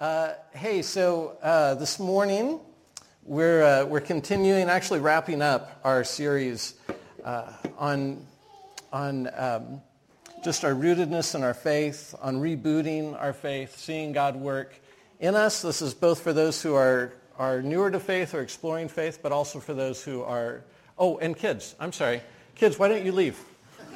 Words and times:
Uh, 0.00 0.32
hey, 0.52 0.80
so 0.80 1.36
uh, 1.42 1.74
this 1.74 1.98
morning 1.98 2.60
we're, 3.24 3.64
uh, 3.64 3.84
we're 3.84 4.00
continuing, 4.00 4.68
actually 4.70 5.00
wrapping 5.00 5.42
up 5.42 5.80
our 5.82 6.04
series 6.04 6.74
uh, 7.24 7.52
on, 7.76 8.24
on 8.92 9.28
um, 9.34 9.82
just 10.44 10.64
our 10.64 10.70
rootedness 10.70 11.34
in 11.34 11.42
our 11.42 11.52
faith, 11.52 12.14
on 12.22 12.36
rebooting 12.36 13.20
our 13.20 13.32
faith, 13.32 13.76
seeing 13.76 14.12
God 14.12 14.36
work 14.36 14.80
in 15.18 15.34
us. 15.34 15.62
This 15.62 15.82
is 15.82 15.94
both 15.94 16.20
for 16.20 16.32
those 16.32 16.62
who 16.62 16.76
are, 16.76 17.14
are 17.36 17.60
newer 17.60 17.90
to 17.90 17.98
faith 17.98 18.34
or 18.34 18.40
exploring 18.40 18.86
faith, 18.86 19.18
but 19.20 19.32
also 19.32 19.58
for 19.58 19.74
those 19.74 20.00
who 20.04 20.22
are, 20.22 20.62
oh, 20.96 21.18
and 21.18 21.36
kids. 21.36 21.74
I'm 21.80 21.92
sorry. 21.92 22.22
Kids, 22.54 22.78
why 22.78 22.86
don't 22.86 23.04
you 23.04 23.10
leave? 23.10 23.36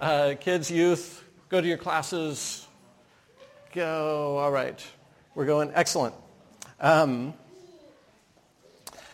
Uh, 0.00 0.34
kids, 0.38 0.70
youth, 0.70 1.24
go 1.48 1.60
to 1.60 1.66
your 1.66 1.78
classes, 1.78 2.63
go. 3.74 4.38
All 4.38 4.52
right. 4.52 4.80
We're 5.34 5.46
going. 5.46 5.72
Excellent. 5.74 6.14
Um, 6.78 7.34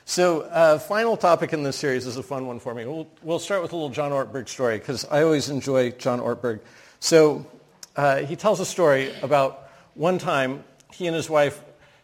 so 0.05 0.43
uh, 0.43 0.79
final 0.79 1.16
topic 1.16 1.55
in 1.55 1.62
this 1.62 1.77
series 1.77 2.07
is 2.07 2.19
a 2.19 2.23
fun 2.23 2.47
one 2.47 2.61
for 2.61 2.75
me. 2.75 2.85
We'll, 2.85 3.09
we'll 3.23 3.38
start 3.38 3.62
with 3.62 3.73
a 3.73 3.77
little 3.77 3.88
John 3.88 4.12
Ortberg 4.12 4.51
story 4.51 4.79
because 4.79 5.07
I 5.07 5.23
always 5.23 5.49
enjoy 5.49 5.93
John 5.93 6.21
Ortberg. 6.21 6.61
So 6.99 7.47
uh, 7.97 8.19
he 8.19 8.37
tells 8.37 8.61
a 8.61 8.66
story 8.66 9.15
about 9.23 9.71
one 9.95 10.19
time 10.19 10.63
he 10.93 11.07
and 11.07 11.16
his 11.16 11.30
wife 11.30 11.59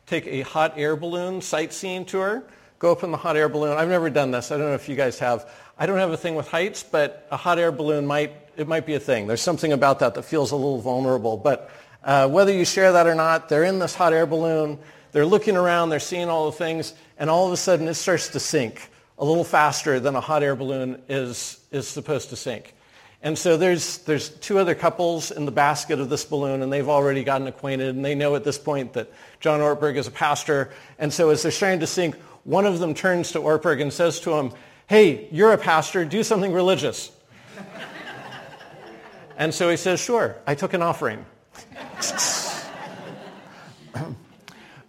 take 0.07 0.27
a 0.27 0.41
hot 0.41 0.79
air 0.79 0.97
balloon 0.97 1.43
sightseeing 1.43 2.07
tour, 2.07 2.43
go 2.79 2.91
up 2.91 3.03
in 3.03 3.11
the 3.11 3.19
hot 3.19 3.37
air 3.37 3.51
balloon. 3.51 3.77
I've 3.77 3.91
never 3.91 4.09
done 4.09 4.31
this. 4.31 4.51
I 4.51 4.57
don't 4.57 4.69
know 4.69 4.75
if 4.75 4.89
you 4.89 4.97
guys 4.97 5.19
have. 5.19 5.51
I 5.79 5.85
don't 5.85 5.99
have 5.99 6.11
a 6.11 6.17
thing 6.17 6.37
with 6.37 6.49
heights, 6.49 6.83
but 6.83 7.29
a 7.31 7.37
hot 7.37 7.59
air 7.59 7.71
balloon 7.71 8.07
might, 8.07 8.33
it 8.57 8.67
might 8.67 8.87
be 8.87 8.95
a 8.95 9.01
thing. 9.01 9.27
There's 9.27 9.43
something 9.43 9.75
about 9.75 9.99
that 9.99 10.15
that 10.15 10.23
feels 10.23 10.53
a 10.53 10.57
little 10.57 10.81
vulnerable. 10.81 11.37
But 11.37 11.71
uh, 12.03 12.29
whether 12.29 12.53
you 12.53 12.65
share 12.65 12.93
that 12.93 13.07
or 13.07 13.15
not, 13.15 13.49
they're 13.49 13.65
in 13.65 13.79
this 13.79 13.95
hot 13.95 14.13
air 14.13 14.27
balloon. 14.27 14.79
They're 15.13 15.27
looking 15.27 15.57
around. 15.57 15.91
They're 15.91 16.01
seeing 16.01 16.29
all 16.29 16.47
the 16.47 16.57
things. 16.57 16.95
And 17.19 17.31
all 17.31 17.47
of 17.47 17.53
a 17.53 17.57
sudden, 17.57 17.89
it 17.89 17.95
starts 17.95 18.29
to 18.31 18.41
sink 18.41 18.91
a 19.19 19.25
little 19.25 19.45
faster 19.45 19.99
than 19.99 20.15
a 20.15 20.21
hot 20.21 20.43
air 20.43 20.55
balloon 20.55 21.01
is, 21.09 21.61
is 21.71 21.89
supposed 21.89 22.31
to 22.31 22.37
sink. 22.37 22.75
And 23.23 23.37
so 23.37 23.57
there's, 23.57 23.99
there's 23.99 24.29
two 24.29 24.59
other 24.59 24.75
couples 24.75 25.31
in 25.31 25.47
the 25.47 25.53
basket 25.53 25.99
of 26.01 26.11
this 26.11 26.25
balloon, 26.25 26.63
and 26.63 26.73
they've 26.73 26.89
already 26.89 27.25
gotten 27.25 27.47
acquainted, 27.47 27.97
and 27.97 28.05
they 28.05 28.15
know 28.15 28.37
at 28.37 28.45
this 28.45 28.59
point 28.59 28.93
that 28.93 29.11
John 29.41 29.61
Ortberg 29.61 29.97
is 29.97 30.07
a 30.07 30.11
pastor. 30.11 30.71
And 30.99 31.13
so 31.13 31.31
as 31.31 31.43
they're 31.43 31.51
starting 31.51 31.81
to 31.81 31.87
sink, 31.87 32.15
one 32.45 32.67
of 32.67 32.79
them 32.79 32.95
turns 32.95 33.33
to 33.33 33.41
Ortberg 33.41 33.83
and 33.83 33.93
says 33.93 34.21
to 34.21 34.35
him, 34.35 34.53
hey, 34.87 35.29
you're 35.33 35.53
a 35.53 35.59
pastor, 35.59 36.05
do 36.05 36.23
something 36.23 36.53
religious. 36.53 37.11
and 39.37 39.53
so 39.53 39.71
he 39.71 39.77
says, 39.77 39.99
sure, 39.99 40.37
I 40.47 40.55
took 40.55 40.75
an 40.75 40.83
offering. 40.83 41.25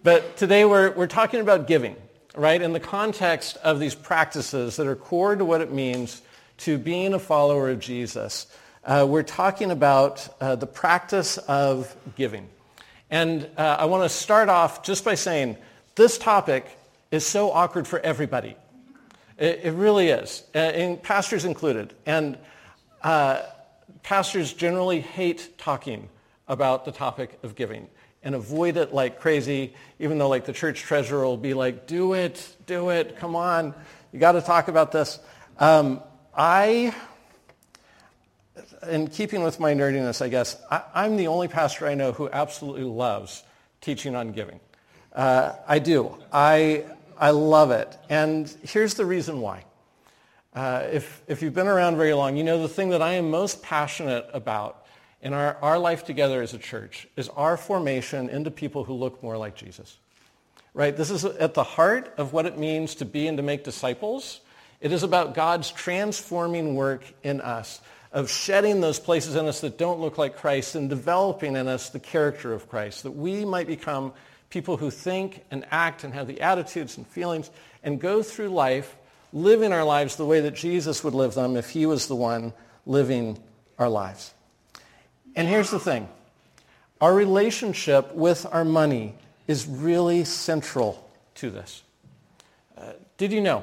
but 0.02 0.36
today 0.36 0.64
we're, 0.64 0.92
we're 0.92 1.06
talking 1.06 1.40
about 1.40 1.66
giving, 1.66 1.96
right, 2.36 2.60
in 2.60 2.72
the 2.72 2.80
context 2.80 3.56
of 3.58 3.80
these 3.80 3.94
practices 3.94 4.76
that 4.76 4.86
are 4.86 4.96
core 4.96 5.36
to 5.36 5.44
what 5.44 5.60
it 5.60 5.72
means 5.72 6.22
to 6.58 6.78
being 6.78 7.14
a 7.14 7.18
follower 7.18 7.70
of 7.70 7.80
Jesus. 7.80 8.46
Uh, 8.84 9.06
we're 9.08 9.22
talking 9.22 9.70
about 9.70 10.28
uh, 10.40 10.56
the 10.56 10.66
practice 10.66 11.38
of 11.38 11.94
giving. 12.16 12.48
And 13.10 13.48
uh, 13.56 13.76
I 13.78 13.86
want 13.86 14.04
to 14.04 14.08
start 14.08 14.48
off 14.48 14.82
just 14.82 15.04
by 15.04 15.14
saying 15.14 15.56
this 15.94 16.18
topic 16.18 16.78
is 17.10 17.26
so 17.26 17.50
awkward 17.50 17.88
for 17.88 17.98
everybody. 18.00 18.56
It, 19.38 19.60
it 19.64 19.72
really 19.72 20.08
is, 20.08 20.42
uh, 20.54 20.96
pastors 21.02 21.44
included. 21.44 21.94
And 22.06 22.38
uh, 23.02 23.42
pastors 24.02 24.52
generally 24.52 25.00
hate 25.00 25.58
talking 25.58 26.08
about 26.48 26.84
the 26.84 26.92
topic 26.92 27.38
of 27.42 27.54
giving 27.54 27.88
and 28.22 28.34
avoid 28.34 28.76
it 28.76 28.92
like 28.92 29.20
crazy, 29.20 29.74
even 29.98 30.18
though 30.18 30.28
like 30.28 30.44
the 30.44 30.52
church 30.52 30.80
treasurer 30.80 31.24
will 31.24 31.36
be 31.36 31.54
like, 31.54 31.86
do 31.86 32.14
it, 32.14 32.56
do 32.66 32.90
it, 32.90 33.16
come 33.16 33.36
on, 33.36 33.74
you 34.12 34.18
got 34.18 34.32
to 34.32 34.40
talk 34.40 34.68
about 34.68 34.90
this. 34.90 35.20
Um, 35.58 36.02
I, 36.34 36.94
in 38.88 39.08
keeping 39.08 39.42
with 39.42 39.60
my 39.60 39.74
nerdiness, 39.74 40.22
I 40.22 40.28
guess, 40.28 40.60
I, 40.70 41.06
am 41.06 41.16
the 41.16 41.28
only 41.28 41.48
pastor 41.48 41.86
I 41.86 41.94
know 41.94 42.12
who 42.12 42.28
absolutely 42.30 42.84
loves 42.84 43.42
teaching 43.80 44.14
on 44.14 44.32
giving. 44.32 44.60
Uh, 45.12 45.52
I 45.66 45.78
do. 45.78 46.16
I, 46.32 46.84
I 47.16 47.30
love 47.30 47.70
it. 47.70 47.96
And 48.08 48.48
here's 48.62 48.94
the 48.94 49.06
reason 49.06 49.40
why. 49.40 49.64
Uh, 50.54 50.86
if, 50.90 51.22
if 51.28 51.42
you've 51.42 51.54
been 51.54 51.68
around 51.68 51.96
very 51.96 52.14
long, 52.14 52.36
you 52.36 52.42
know 52.42 52.60
the 52.60 52.68
thing 52.68 52.90
that 52.90 53.02
I 53.02 53.14
am 53.14 53.30
most 53.30 53.62
passionate 53.62 54.28
about 54.32 54.84
in 55.20 55.32
our, 55.32 55.56
our 55.62 55.78
life 55.78 56.04
together 56.04 56.42
as 56.42 56.54
a 56.54 56.58
church 56.58 57.08
is 57.16 57.28
our 57.30 57.56
formation 57.56 58.28
into 58.28 58.50
people 58.50 58.84
who 58.84 58.94
look 58.94 59.22
more 59.22 59.36
like 59.36 59.56
Jesus. 59.56 59.96
Right? 60.74 60.96
This 60.96 61.10
is 61.10 61.24
at 61.24 61.54
the 61.54 61.64
heart 61.64 62.14
of 62.18 62.32
what 62.32 62.46
it 62.46 62.58
means 62.58 62.96
to 62.96 63.04
be 63.04 63.26
and 63.26 63.36
to 63.36 63.42
make 63.42 63.64
disciples. 63.64 64.40
It 64.80 64.92
is 64.92 65.02
about 65.02 65.34
God's 65.34 65.70
transforming 65.70 66.76
work 66.76 67.02
in 67.24 67.40
us, 67.40 67.80
of 68.12 68.30
shedding 68.30 68.80
those 68.80 69.00
places 69.00 69.34
in 69.34 69.46
us 69.46 69.60
that 69.62 69.76
don't 69.76 70.00
look 70.00 70.18
like 70.18 70.36
Christ 70.36 70.76
and 70.76 70.88
developing 70.88 71.56
in 71.56 71.66
us 71.66 71.90
the 71.90 71.98
character 71.98 72.52
of 72.52 72.68
Christ, 72.68 73.02
that 73.02 73.10
we 73.10 73.44
might 73.44 73.66
become 73.66 74.12
people 74.50 74.76
who 74.76 74.90
think 74.90 75.44
and 75.50 75.66
act 75.70 76.04
and 76.04 76.14
have 76.14 76.28
the 76.28 76.40
attitudes 76.40 76.96
and 76.96 77.06
feelings 77.06 77.50
and 77.82 78.00
go 78.00 78.22
through 78.22 78.48
life 78.48 78.96
living 79.32 79.72
our 79.72 79.84
lives 79.84 80.16
the 80.16 80.24
way 80.24 80.40
that 80.40 80.54
Jesus 80.54 81.02
would 81.02 81.14
live 81.14 81.34
them 81.34 81.56
if 81.56 81.70
he 81.70 81.86
was 81.86 82.06
the 82.06 82.16
one 82.16 82.52
living 82.86 83.38
our 83.78 83.88
lives. 83.88 84.32
And 85.38 85.46
here's 85.46 85.70
the 85.70 85.78
thing. 85.78 86.08
Our 87.00 87.14
relationship 87.14 88.12
with 88.12 88.44
our 88.50 88.64
money 88.64 89.14
is 89.46 89.68
really 89.68 90.24
central 90.24 91.08
to 91.36 91.48
this. 91.48 91.84
Uh, 92.76 92.94
did 93.18 93.30
you 93.30 93.40
know? 93.40 93.62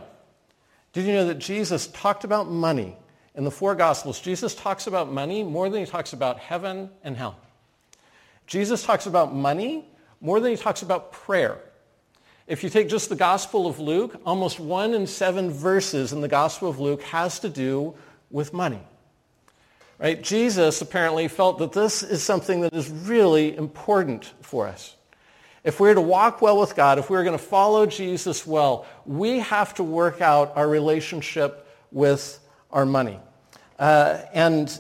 Did 0.94 1.06
you 1.06 1.12
know 1.12 1.28
that 1.28 1.38
Jesus 1.38 1.88
talked 1.88 2.24
about 2.24 2.50
money 2.50 2.96
in 3.36 3.44
the 3.44 3.52
four 3.52 3.76
Gospels? 3.76 4.22
Jesus 4.22 4.56
talks 4.56 4.88
about 4.88 5.12
money 5.12 5.44
more 5.44 5.70
than 5.70 5.82
he 5.82 5.86
talks 5.86 6.14
about 6.14 6.40
heaven 6.40 6.90
and 7.04 7.18
hell. 7.18 7.38
Jesus 8.48 8.82
talks 8.82 9.06
about 9.06 9.36
money 9.36 9.84
more 10.22 10.40
than 10.40 10.52
he 10.52 10.58
talks 10.58 10.82
about 10.82 11.12
prayer. 11.12 11.60
If 12.48 12.64
you 12.64 12.70
take 12.70 12.88
just 12.88 13.10
the 13.10 13.18
Gospel 13.18 13.68
of 13.68 13.82
Luke, 13.82 14.22
almost 14.26 14.62
one 14.62 14.94
in 14.94 15.06
seven 15.06 15.52
verses 15.52 16.14
in 16.14 16.22
the 16.22 16.30
Gospel 16.30 16.70
of 16.70 16.80
Luke 16.80 17.02
has 17.02 17.38
to 17.40 17.50
do 17.50 17.96
with 18.32 18.54
money. 18.54 18.80
Right? 19.98 20.22
Jesus 20.22 20.82
apparently 20.82 21.28
felt 21.30 21.60
that 21.60 21.72
this 21.72 22.04
is 22.04 22.22
something 22.22 22.62
that 22.62 22.74
is 22.74 22.90
really 22.90 23.56
important 23.56 24.32
for 24.42 24.68
us. 24.68 24.96
If 25.64 25.80
we're 25.80 25.94
to 25.94 26.02
walk 26.02 26.42
well 26.42 26.60
with 26.60 26.76
God, 26.76 27.00
if 27.00 27.10
we're 27.10 27.24
going 27.24 27.38
to 27.38 27.44
follow 27.44 27.86
Jesus 27.86 28.46
well, 28.46 28.86
we 29.06 29.40
have 29.40 29.74
to 29.76 29.84
work 29.84 30.22
out 30.22 30.56
our 30.56 30.68
relationship 30.68 31.68
with 31.92 32.40
our 32.72 32.86
money. 32.86 33.20
Uh, 33.80 34.20
and 34.34 34.80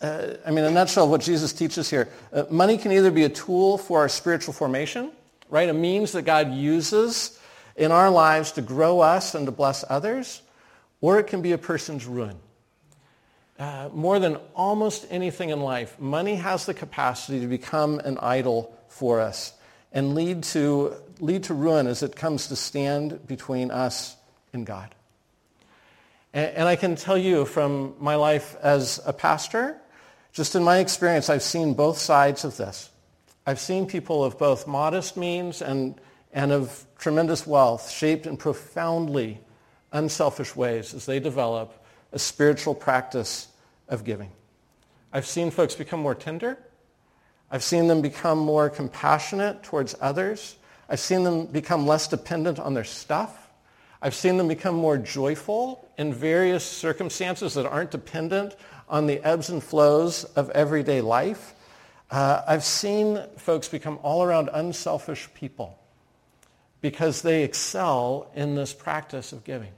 uh, 0.00 0.34
I 0.46 0.50
mean, 0.50 0.60
in 0.60 0.64
a 0.66 0.70
nutshell, 0.70 1.08
what 1.08 1.20
Jesus 1.20 1.52
teaches 1.52 1.90
here, 1.90 2.08
uh, 2.32 2.44
money 2.50 2.78
can 2.78 2.92
either 2.92 3.10
be 3.10 3.24
a 3.24 3.28
tool 3.28 3.78
for 3.78 4.00
our 4.00 4.08
spiritual 4.08 4.54
formation, 4.54 5.10
right? 5.50 5.68
A 5.68 5.74
means 5.74 6.12
that 6.12 6.22
God 6.22 6.52
uses 6.52 7.38
in 7.76 7.90
our 7.90 8.10
lives 8.10 8.52
to 8.52 8.62
grow 8.62 9.00
us 9.00 9.34
and 9.34 9.46
to 9.46 9.52
bless 9.52 9.84
others, 9.88 10.42
or 11.00 11.18
it 11.18 11.26
can 11.26 11.42
be 11.42 11.52
a 11.52 11.58
person's 11.58 12.06
ruin. 12.06 12.36
Uh, 13.58 13.88
more 13.92 14.18
than 14.18 14.36
almost 14.56 15.06
anything 15.10 15.50
in 15.50 15.60
life, 15.60 15.98
money 16.00 16.34
has 16.34 16.66
the 16.66 16.74
capacity 16.74 17.38
to 17.40 17.46
become 17.46 18.00
an 18.00 18.18
idol 18.18 18.76
for 18.88 19.20
us 19.20 19.52
and 19.92 20.16
lead 20.16 20.42
to, 20.42 20.94
lead 21.20 21.44
to 21.44 21.54
ruin 21.54 21.86
as 21.86 22.02
it 22.02 22.16
comes 22.16 22.48
to 22.48 22.56
stand 22.56 23.24
between 23.28 23.70
us 23.70 24.16
and 24.52 24.66
God. 24.66 24.92
And, 26.32 26.56
and 26.56 26.68
I 26.68 26.74
can 26.74 26.96
tell 26.96 27.16
you 27.16 27.44
from 27.44 27.94
my 28.00 28.16
life 28.16 28.56
as 28.60 29.00
a 29.06 29.12
pastor, 29.12 29.76
just 30.32 30.56
in 30.56 30.64
my 30.64 30.78
experience, 30.78 31.30
I've 31.30 31.44
seen 31.44 31.74
both 31.74 31.98
sides 31.98 32.44
of 32.44 32.56
this. 32.56 32.90
I've 33.46 33.60
seen 33.60 33.86
people 33.86 34.24
of 34.24 34.36
both 34.36 34.66
modest 34.66 35.16
means 35.16 35.62
and, 35.62 35.94
and 36.32 36.50
of 36.50 36.84
tremendous 36.98 37.46
wealth 37.46 37.88
shaped 37.88 38.26
in 38.26 38.36
profoundly 38.36 39.38
unselfish 39.92 40.56
ways 40.56 40.92
as 40.92 41.06
they 41.06 41.20
develop 41.20 41.83
a 42.14 42.18
spiritual 42.18 42.74
practice 42.74 43.48
of 43.88 44.04
giving. 44.04 44.30
I've 45.12 45.26
seen 45.26 45.50
folks 45.50 45.74
become 45.74 46.00
more 46.00 46.14
tender. 46.14 46.56
I've 47.50 47.62
seen 47.62 47.88
them 47.88 48.00
become 48.00 48.38
more 48.38 48.70
compassionate 48.70 49.62
towards 49.62 49.94
others. 50.00 50.56
I've 50.88 51.00
seen 51.00 51.24
them 51.24 51.46
become 51.46 51.86
less 51.86 52.08
dependent 52.08 52.58
on 52.58 52.72
their 52.74 52.84
stuff. 52.84 53.50
I've 54.00 54.14
seen 54.14 54.36
them 54.36 54.48
become 54.48 54.74
more 54.74 54.96
joyful 54.96 55.88
in 55.98 56.12
various 56.12 56.64
circumstances 56.64 57.54
that 57.54 57.66
aren't 57.66 57.90
dependent 57.90 58.54
on 58.88 59.06
the 59.06 59.22
ebbs 59.24 59.50
and 59.50 59.62
flows 59.62 60.24
of 60.24 60.50
everyday 60.50 61.00
life. 61.00 61.54
Uh, 62.10 62.42
I've 62.46 62.64
seen 62.64 63.20
folks 63.38 63.68
become 63.68 63.98
all 64.02 64.22
around 64.22 64.50
unselfish 64.52 65.28
people 65.34 65.78
because 66.80 67.22
they 67.22 67.44
excel 67.44 68.30
in 68.34 68.54
this 68.54 68.72
practice 68.72 69.32
of 69.32 69.42
giving. 69.42 69.72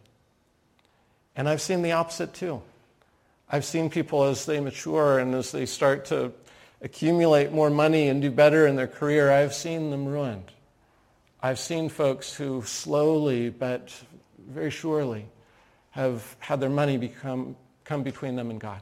And 1.37 1.49
I've 1.49 1.61
seen 1.61 1.83
the 1.83 1.93
opposite 1.93 2.35
too. 2.35 2.63
I've 3.49 3.65
seen 3.65 3.91
people 3.91 4.25
as 4.25 4.47
they 4.47 4.59
mature 4.59 5.19
and 5.19 5.35
as 5.35 5.53
they 5.53 5.67
start 5.67 6.07
to 6.07 6.33
accumulate 6.83 7.53
more 7.53 7.71
money 7.71 8.09
and 8.09 8.21
do 8.21 8.31
better 8.31 8.67
in 8.67 8.77
their 8.77 8.89
career, 8.89 9.31
I've 9.31 9.55
seen 9.55 9.91
them 9.91 10.07
ruined. 10.07 10.51
I've 11.43 11.59
seen 11.59 11.89
folks 11.89 12.33
who 12.35 12.63
slowly 12.63 13.51
but 13.51 13.95
very 14.39 14.71
surely 14.71 15.27
have 15.91 16.37
had 16.41 16.61
their 16.61 16.71
money 16.71 16.97
become 16.97 17.57
come 17.85 18.03
between 18.03 18.35
them 18.35 18.51
and 18.51 18.61
God. 18.61 18.81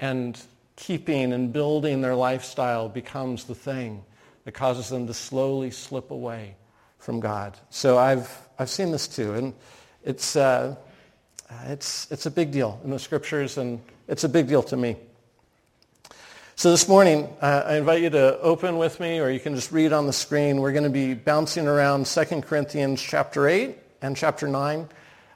And 0.00 0.38
keeping 0.74 1.32
and 1.32 1.52
building 1.52 2.00
their 2.00 2.16
lifestyle 2.16 2.88
becomes 2.88 3.44
the 3.44 3.54
thing 3.54 4.04
that 4.44 4.52
causes 4.52 4.88
them 4.88 5.06
to 5.06 5.14
slowly 5.14 5.70
slip 5.70 6.10
away 6.10 6.56
from 6.98 7.20
God. 7.20 7.56
So 7.70 7.96
I've, 7.96 8.28
I've 8.58 8.68
seen 8.68 8.90
this 8.90 9.06
too. 9.06 9.34
And 9.34 9.54
it's, 10.04 10.34
uh, 10.34 10.74
it's, 11.66 12.10
it's 12.10 12.26
a 12.26 12.30
big 12.30 12.50
deal 12.50 12.80
in 12.84 12.90
the 12.90 12.98
scriptures, 12.98 13.58
and 13.58 13.80
it's 14.08 14.24
a 14.24 14.28
big 14.28 14.48
deal 14.48 14.62
to 14.64 14.76
me. 14.76 14.96
So 16.58 16.70
this 16.70 16.88
morning, 16.88 17.28
uh, 17.42 17.64
I 17.66 17.76
invite 17.76 18.00
you 18.00 18.10
to 18.10 18.40
open 18.40 18.78
with 18.78 18.98
me, 18.98 19.20
or 19.20 19.28
you 19.28 19.38
can 19.38 19.54
just 19.54 19.72
read 19.72 19.92
on 19.92 20.06
the 20.06 20.12
screen. 20.12 20.60
We're 20.60 20.72
going 20.72 20.84
to 20.84 20.90
be 20.90 21.12
bouncing 21.12 21.68
around 21.68 22.06
2 22.06 22.24
Corinthians 22.40 23.02
chapter 23.02 23.46
8 23.46 23.76
and 24.00 24.16
chapter 24.16 24.48
9. 24.48 24.88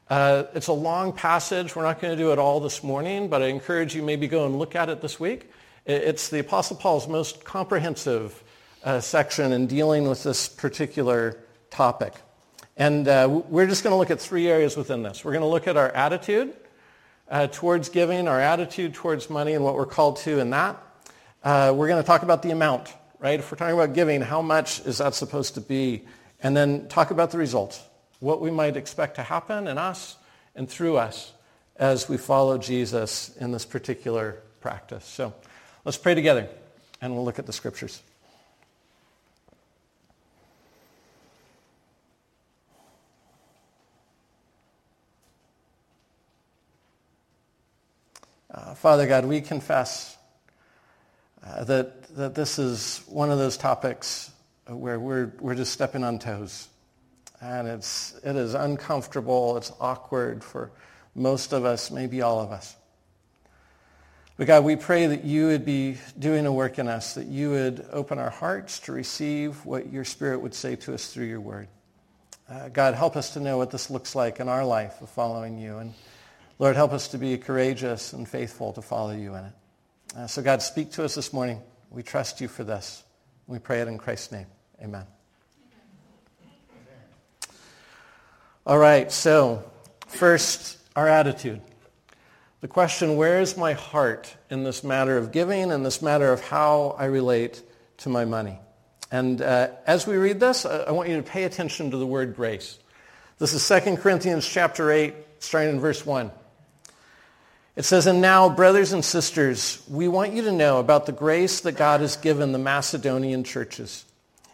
Uh, 0.08 0.44
it's 0.54 0.68
a 0.68 0.72
long 0.72 1.12
passage. 1.12 1.76
We're 1.76 1.82
not 1.82 2.00
going 2.00 2.16
to 2.16 2.22
do 2.22 2.32
it 2.32 2.38
all 2.38 2.58
this 2.58 2.82
morning, 2.82 3.28
but 3.28 3.42
I 3.42 3.48
encourage 3.48 3.94
you 3.94 4.02
maybe 4.02 4.28
go 4.28 4.46
and 4.46 4.58
look 4.58 4.74
at 4.74 4.88
it 4.88 5.02
this 5.02 5.20
week. 5.20 5.50
It's 5.84 6.30
the 6.30 6.38
Apostle 6.38 6.76
Paul's 6.76 7.06
most 7.06 7.44
comprehensive 7.44 8.42
uh, 8.82 9.00
section 9.00 9.52
in 9.52 9.66
dealing 9.66 10.08
with 10.08 10.22
this 10.22 10.48
particular 10.48 11.36
topic. 11.70 12.14
And 12.80 13.06
uh, 13.08 13.42
we're 13.50 13.66
just 13.66 13.84
going 13.84 13.92
to 13.92 13.98
look 13.98 14.10
at 14.10 14.18
three 14.18 14.48
areas 14.48 14.74
within 14.74 15.02
this. 15.02 15.22
We're 15.22 15.32
going 15.32 15.42
to 15.42 15.48
look 15.48 15.68
at 15.68 15.76
our 15.76 15.90
attitude 15.90 16.54
uh, 17.30 17.46
towards 17.52 17.90
giving, 17.90 18.26
our 18.26 18.40
attitude 18.40 18.94
towards 18.94 19.28
money, 19.28 19.52
and 19.52 19.62
what 19.62 19.74
we're 19.74 19.84
called 19.84 20.16
to 20.20 20.38
in 20.38 20.48
that. 20.48 20.82
Uh, 21.44 21.74
we're 21.76 21.88
going 21.88 22.02
to 22.02 22.06
talk 22.06 22.22
about 22.22 22.40
the 22.42 22.52
amount, 22.52 22.94
right? 23.18 23.38
If 23.38 23.52
we're 23.52 23.58
talking 23.58 23.74
about 23.74 23.94
giving, 23.94 24.22
how 24.22 24.40
much 24.40 24.80
is 24.86 24.96
that 24.96 25.14
supposed 25.14 25.56
to 25.56 25.60
be? 25.60 26.06
And 26.42 26.56
then 26.56 26.88
talk 26.88 27.10
about 27.10 27.32
the 27.32 27.36
results 27.36 27.82
what 28.20 28.40
we 28.40 28.50
might 28.50 28.78
expect 28.78 29.16
to 29.16 29.22
happen 29.24 29.66
in 29.66 29.76
us 29.76 30.16
and 30.54 30.66
through 30.66 30.96
us 30.96 31.34
as 31.76 32.08
we 32.08 32.16
follow 32.16 32.56
Jesus 32.56 33.36
in 33.36 33.52
this 33.52 33.66
particular 33.66 34.38
practice. 34.62 35.04
So 35.04 35.34
let's 35.84 35.98
pray 35.98 36.14
together 36.14 36.48
and 37.02 37.14
we'll 37.14 37.26
look 37.26 37.38
at 37.38 37.44
the 37.44 37.52
scriptures. 37.52 38.00
Uh, 48.52 48.75
Father 48.75 49.06
God, 49.06 49.26
we 49.26 49.41
confess 49.41 50.17
uh, 51.47 51.64
that, 51.64 52.14
that 52.17 52.35
this 52.35 52.58
is 52.58 53.02
one 53.06 53.31
of 53.31 53.38
those 53.38 53.56
topics 53.56 54.31
where 54.67 54.99
we're, 54.99 55.32
we're 55.38 55.55
just 55.55 55.73
stepping 55.73 56.02
on 56.02 56.19
toes 56.19 56.69
and 57.41 57.69
it's, 57.69 58.14
it 58.25 58.37
is 58.37 58.55
uncomfortable. 58.55 59.56
It's 59.56 59.73
awkward 59.81 60.44
for 60.44 60.70
most 61.14 61.52
of 61.52 61.64
us, 61.64 61.91
maybe 61.91 62.23
all 62.23 62.41
of 62.41 62.50
us. 62.50 62.76
But 64.37 64.47
God, 64.47 64.64
we 64.64 64.76
pray 64.76 65.06
that 65.06 65.25
you 65.25 65.47
would 65.49 65.64
be 65.64 65.99
doing 66.19 66.47
a 66.47 66.52
work 66.52 66.79
in 66.79 66.88
us, 66.88 67.14
that 67.14 67.26
you 67.26 67.50
would 67.50 67.87
open 67.93 68.19
our 68.19 68.31
hearts 68.31 68.81
to 68.81 68.93
receive 68.93 69.64
what 69.64 69.93
your 69.93 70.05
Spirit 70.05 70.41
would 70.41 70.55
say 70.55 70.76
to 70.76 70.94
us 70.94 71.12
through 71.12 71.26
your 71.26 71.41
word. 71.41 71.69
Uh, 72.49 72.69
God, 72.69 72.94
help 72.94 73.17
us 73.17 73.35
to 73.35 73.41
know 73.41 73.58
what 73.58 73.70
this 73.70 73.91
looks 73.91 74.14
like 74.14 74.41
in 74.41 74.49
our 74.49 74.64
life 74.64 75.00
of 75.02 75.11
following 75.11 75.58
you. 75.58 75.79
And 75.79 75.94
Lord, 76.60 76.76
help 76.76 76.92
us 76.92 77.08
to 77.08 77.18
be 77.18 77.38
courageous 77.38 78.12
and 78.12 78.28
faithful 78.28 78.74
to 78.74 78.82
follow 78.82 79.12
you 79.12 79.34
in 79.34 79.46
it. 79.46 79.52
Uh, 80.14 80.26
so 80.26 80.42
God, 80.42 80.60
speak 80.60 80.92
to 80.92 81.04
us 81.04 81.14
this 81.14 81.32
morning. 81.32 81.58
We 81.88 82.02
trust 82.02 82.42
you 82.42 82.48
for 82.48 82.64
this. 82.64 83.02
We 83.46 83.58
pray 83.58 83.80
it 83.80 83.88
in 83.88 83.96
Christ's 83.96 84.32
name. 84.32 84.46
Amen. 84.82 85.06
All 88.66 88.76
right, 88.76 89.10
so 89.10 89.64
first, 90.06 90.76
our 90.94 91.08
attitude. 91.08 91.62
The 92.60 92.68
question, 92.68 93.16
where 93.16 93.40
is 93.40 93.56
my 93.56 93.72
heart 93.72 94.36
in 94.50 94.62
this 94.62 94.84
matter 94.84 95.16
of 95.16 95.32
giving 95.32 95.72
and 95.72 95.84
this 95.84 96.02
matter 96.02 96.30
of 96.30 96.42
how 96.42 96.94
I 96.98 97.06
relate 97.06 97.62
to 97.98 98.10
my 98.10 98.26
money? 98.26 98.60
And 99.10 99.40
uh, 99.40 99.68
as 99.86 100.06
we 100.06 100.18
read 100.18 100.40
this, 100.40 100.66
I 100.66 100.90
want 100.90 101.08
you 101.08 101.16
to 101.16 101.22
pay 101.22 101.44
attention 101.44 101.92
to 101.92 101.96
the 101.96 102.06
word 102.06 102.36
grace. 102.36 102.78
This 103.38 103.54
is 103.54 103.66
2 103.66 103.96
Corinthians 103.96 104.46
chapter 104.46 104.90
8, 104.90 105.14
starting 105.38 105.70
in 105.70 105.80
verse 105.80 106.04
1. 106.04 106.30
It 107.80 107.86
says, 107.86 108.06
And 108.06 108.20
now, 108.20 108.50
brothers 108.50 108.92
and 108.92 109.02
sisters, 109.02 109.82
we 109.88 110.06
want 110.06 110.34
you 110.34 110.42
to 110.42 110.52
know 110.52 110.80
about 110.80 111.06
the 111.06 111.12
grace 111.12 111.60
that 111.60 111.78
God 111.78 112.02
has 112.02 112.14
given 112.14 112.52
the 112.52 112.58
Macedonian 112.58 113.42
churches. 113.42 114.04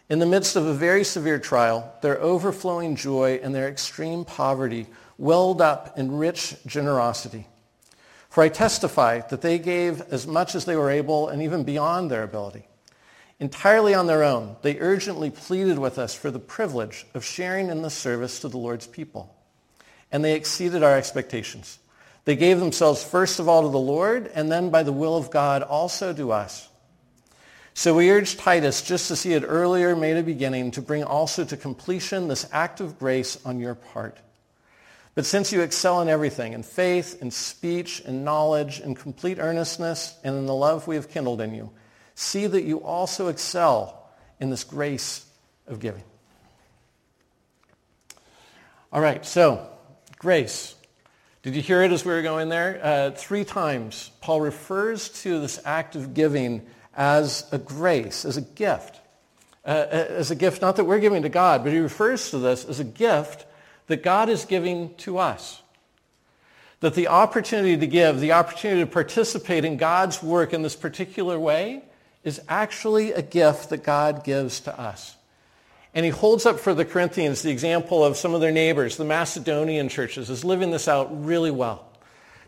In 0.08 0.20
the 0.20 0.26
midst 0.26 0.54
of 0.54 0.64
a 0.64 0.72
very 0.72 1.02
severe 1.02 1.40
trial, 1.40 1.92
their 2.02 2.20
overflowing 2.20 2.94
joy 2.94 3.40
and 3.42 3.52
their 3.52 3.66
extreme 3.66 4.24
poverty 4.24 4.86
welled 5.18 5.60
up 5.60 5.98
in 5.98 6.18
rich 6.18 6.54
generosity. 6.66 7.48
For 8.30 8.44
I 8.44 8.48
testify 8.48 9.22
that 9.22 9.42
they 9.42 9.58
gave 9.58 10.02
as 10.02 10.24
much 10.28 10.54
as 10.54 10.64
they 10.64 10.76
were 10.76 10.92
able 10.92 11.28
and 11.28 11.42
even 11.42 11.64
beyond 11.64 12.12
their 12.12 12.22
ability. 12.22 12.68
Entirely 13.40 13.92
on 13.92 14.06
their 14.06 14.22
own, 14.22 14.54
they 14.62 14.78
urgently 14.78 15.30
pleaded 15.30 15.80
with 15.80 15.98
us 15.98 16.14
for 16.14 16.30
the 16.30 16.38
privilege 16.38 17.04
of 17.12 17.24
sharing 17.24 17.70
in 17.70 17.82
the 17.82 17.90
service 17.90 18.38
to 18.38 18.48
the 18.48 18.56
Lord's 18.56 18.86
people. 18.86 19.34
And 20.12 20.24
they 20.24 20.36
exceeded 20.36 20.84
our 20.84 20.96
expectations. 20.96 21.80
They 22.26 22.36
gave 22.36 22.60
themselves 22.60 23.02
first 23.02 23.40
of 23.40 23.48
all 23.48 23.62
to 23.62 23.68
the 23.70 23.78
Lord, 23.78 24.30
and 24.34 24.52
then 24.52 24.68
by 24.68 24.82
the 24.82 24.92
will 24.92 25.16
of 25.16 25.30
God 25.30 25.62
also 25.62 26.12
to 26.12 26.32
us 26.32 26.68
so 27.78 27.94
we 27.94 28.10
urge 28.10 28.38
Titus, 28.38 28.80
just 28.80 29.10
as 29.10 29.22
he 29.22 29.32
had 29.32 29.44
earlier 29.46 29.94
made 29.94 30.16
a 30.16 30.22
beginning, 30.22 30.70
to 30.70 30.80
bring 30.80 31.04
also 31.04 31.44
to 31.44 31.58
completion 31.58 32.26
this 32.26 32.48
act 32.50 32.80
of 32.80 32.98
grace 32.98 33.38
on 33.44 33.60
your 33.60 33.74
part. 33.74 34.16
But 35.14 35.26
since 35.26 35.52
you 35.52 35.60
excel 35.60 36.00
in 36.00 36.08
everything, 36.08 36.54
in 36.54 36.62
faith, 36.62 37.20
in 37.20 37.30
speech, 37.30 38.00
in 38.00 38.24
knowledge, 38.24 38.80
in 38.80 38.94
complete 38.94 39.38
earnestness, 39.38 40.18
and 40.24 40.34
in 40.36 40.46
the 40.46 40.54
love 40.54 40.86
we 40.86 40.94
have 40.94 41.10
kindled 41.10 41.42
in 41.42 41.54
you, 41.54 41.70
see 42.14 42.46
that 42.46 42.62
you 42.62 42.82
also 42.82 43.28
excel 43.28 44.08
in 44.40 44.48
this 44.48 44.64
grace 44.64 45.26
of 45.66 45.78
giving. 45.78 46.04
All 48.90 49.02
right, 49.02 49.26
so 49.26 49.68
grace. 50.18 50.75
Did 51.46 51.54
you 51.54 51.62
hear 51.62 51.80
it 51.84 51.92
as 51.92 52.04
we 52.04 52.12
were 52.12 52.22
going 52.22 52.48
there? 52.48 52.80
Uh, 52.82 53.10
three 53.12 53.44
times 53.44 54.10
Paul 54.20 54.40
refers 54.40 55.08
to 55.22 55.38
this 55.40 55.60
act 55.64 55.94
of 55.94 56.12
giving 56.12 56.66
as 56.96 57.46
a 57.52 57.58
grace, 57.58 58.24
as 58.24 58.36
a 58.36 58.40
gift. 58.40 58.98
Uh, 59.64 59.68
uh, 59.68 60.06
as 60.08 60.32
a 60.32 60.34
gift, 60.34 60.60
not 60.60 60.74
that 60.74 60.86
we're 60.86 60.98
giving 60.98 61.22
to 61.22 61.28
God, 61.28 61.62
but 61.62 61.72
he 61.72 61.78
refers 61.78 62.30
to 62.30 62.38
this 62.38 62.64
as 62.64 62.80
a 62.80 62.84
gift 62.84 63.46
that 63.86 64.02
God 64.02 64.28
is 64.28 64.44
giving 64.44 64.92
to 64.96 65.18
us. 65.18 65.62
That 66.80 66.96
the 66.96 67.06
opportunity 67.06 67.76
to 67.76 67.86
give, 67.86 68.18
the 68.18 68.32
opportunity 68.32 68.80
to 68.80 68.90
participate 68.90 69.64
in 69.64 69.76
God's 69.76 70.20
work 70.20 70.52
in 70.52 70.62
this 70.62 70.74
particular 70.74 71.38
way 71.38 71.84
is 72.24 72.40
actually 72.48 73.12
a 73.12 73.22
gift 73.22 73.70
that 73.70 73.84
God 73.84 74.24
gives 74.24 74.58
to 74.62 74.76
us. 74.76 75.15
And 75.96 76.04
he 76.04 76.10
holds 76.10 76.44
up 76.44 76.60
for 76.60 76.74
the 76.74 76.84
Corinthians 76.84 77.40
the 77.40 77.50
example 77.50 78.04
of 78.04 78.18
some 78.18 78.34
of 78.34 78.42
their 78.42 78.52
neighbors, 78.52 78.98
the 78.98 79.04
Macedonian 79.06 79.88
churches, 79.88 80.28
is 80.28 80.44
living 80.44 80.70
this 80.70 80.88
out 80.88 81.24
really 81.24 81.50
well. 81.50 81.88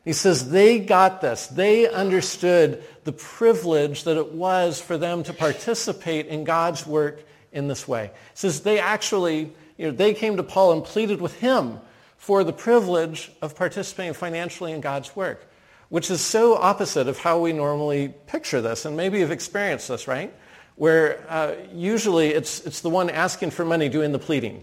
He 0.05 0.13
says 0.13 0.51
they 0.51 0.79
got 0.79 1.23
this. 1.23 1.47
They 1.47 1.89
understood 1.89 2.85
the 3.05 3.13
privilege 3.13 4.05
that 4.05 4.19
it 4.19 4.33
was 4.33 4.83
for 4.83 4.99
them 4.99 5.23
to 5.23 5.33
participate 5.33 6.27
in 6.27 6.45
God's 6.45 6.87
work 6.87 7.25
in 7.51 7.69
this 7.69 7.89
way. 7.89 8.11
He 8.33 8.37
says 8.37 8.61
they 8.61 8.81
actually, 8.81 9.51
you 9.79 9.87
know, 9.87 9.93
they 9.93 10.13
came 10.13 10.37
to 10.37 10.43
Paul 10.43 10.73
and 10.73 10.85
pleaded 10.85 11.23
with 11.23 11.41
him 11.41 11.79
for 12.19 12.45
the 12.45 12.53
privilege 12.53 13.33
of 13.41 13.57
participating 13.57 14.13
financially 14.13 14.73
in 14.73 14.83
God's 14.83 15.17
work, 15.17 15.51
which 15.89 16.11
is 16.11 16.21
so 16.21 16.55
opposite 16.55 17.09
of 17.09 17.17
how 17.19 17.41
we 17.41 17.55
normally 17.55 18.15
picture 18.27 18.61
this. 18.61 18.85
And 18.85 18.95
maybe 18.95 19.21
you've 19.21 19.31
experienced 19.31 19.89
this, 19.89 20.07
right? 20.07 20.35
Where 20.79 21.25
uh, 21.29 21.55
usually 21.75 22.29
it's, 22.29 22.65
it's 22.67 22.81
the 22.81 22.91
one 22.91 23.11
asking 23.11 23.51
for 23.51 23.65
money 23.65 23.89
doing 23.89 24.13
the 24.13 24.19
pleading 24.19 24.63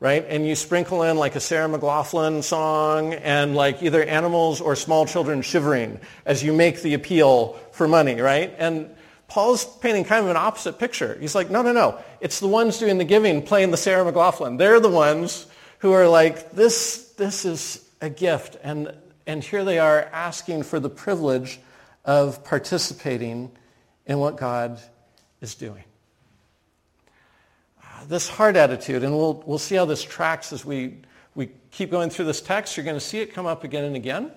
right? 0.00 0.26
And 0.28 0.46
you 0.46 0.54
sprinkle 0.54 1.02
in 1.02 1.16
like 1.16 1.36
a 1.36 1.40
Sarah 1.40 1.68
McLachlan 1.68 2.42
song 2.42 3.14
and 3.14 3.54
like 3.54 3.82
either 3.82 4.02
animals 4.02 4.60
or 4.60 4.76
small 4.76 5.06
children 5.06 5.42
shivering 5.42 6.00
as 6.26 6.42
you 6.42 6.52
make 6.52 6.82
the 6.82 6.94
appeal 6.94 7.54
for 7.72 7.88
money, 7.88 8.20
right? 8.20 8.54
And 8.58 8.90
Paul's 9.28 9.64
painting 9.78 10.04
kind 10.04 10.24
of 10.24 10.30
an 10.30 10.36
opposite 10.36 10.78
picture. 10.78 11.16
He's 11.18 11.34
like, 11.34 11.50
no, 11.50 11.62
no, 11.62 11.72
no. 11.72 11.98
It's 12.20 12.40
the 12.40 12.46
ones 12.46 12.78
doing 12.78 12.98
the 12.98 13.04
giving 13.04 13.42
playing 13.42 13.70
the 13.70 13.76
Sarah 13.76 14.10
McLachlan. 14.10 14.58
They're 14.58 14.80
the 14.80 14.90
ones 14.90 15.46
who 15.78 15.92
are 15.92 16.06
like, 16.06 16.52
this, 16.52 17.12
this 17.16 17.44
is 17.44 17.84
a 18.00 18.10
gift. 18.10 18.56
And, 18.62 18.94
and 19.26 19.42
here 19.42 19.64
they 19.64 19.78
are 19.78 20.02
asking 20.12 20.64
for 20.64 20.78
the 20.78 20.90
privilege 20.90 21.58
of 22.04 22.44
participating 22.44 23.50
in 24.04 24.18
what 24.18 24.36
God 24.36 24.80
is 25.40 25.54
doing 25.54 25.84
uh, 27.82 28.04
this 28.06 28.28
heart 28.28 28.56
attitude, 28.56 29.02
and 29.02 29.16
we'll, 29.16 29.42
we'll 29.46 29.58
see 29.58 29.74
how 29.74 29.84
this 29.84 30.02
tracks 30.02 30.52
as 30.52 30.64
we, 30.64 30.98
we 31.34 31.50
keep 31.70 31.90
going 31.90 32.10
through 32.10 32.24
this 32.24 32.40
text. 32.40 32.76
You're 32.76 32.84
going 32.84 32.96
to 32.96 33.00
see 33.00 33.20
it 33.20 33.32
come 33.32 33.46
up 33.46 33.64
again 33.64 33.84
and 33.84 33.96
again. 33.96 34.30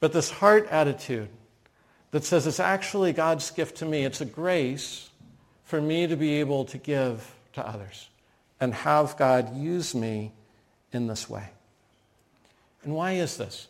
But 0.00 0.12
this 0.12 0.30
heart 0.30 0.66
attitude 0.70 1.28
that 2.10 2.24
says 2.24 2.46
it's 2.46 2.60
actually 2.60 3.12
God's 3.12 3.50
gift 3.50 3.78
to 3.78 3.84
me. 3.84 4.04
It's 4.04 4.20
a 4.20 4.24
grace 4.24 5.10
for 5.64 5.80
me 5.80 6.06
to 6.06 6.16
be 6.16 6.40
able 6.40 6.64
to 6.66 6.78
give 6.78 7.34
to 7.54 7.66
others 7.66 8.08
and 8.60 8.74
have 8.74 9.16
God 9.16 9.56
use 9.56 9.94
me 9.94 10.32
in 10.92 11.06
this 11.06 11.28
way. 11.28 11.48
And 12.84 12.94
why 12.94 13.12
is 13.12 13.36
this? 13.36 13.68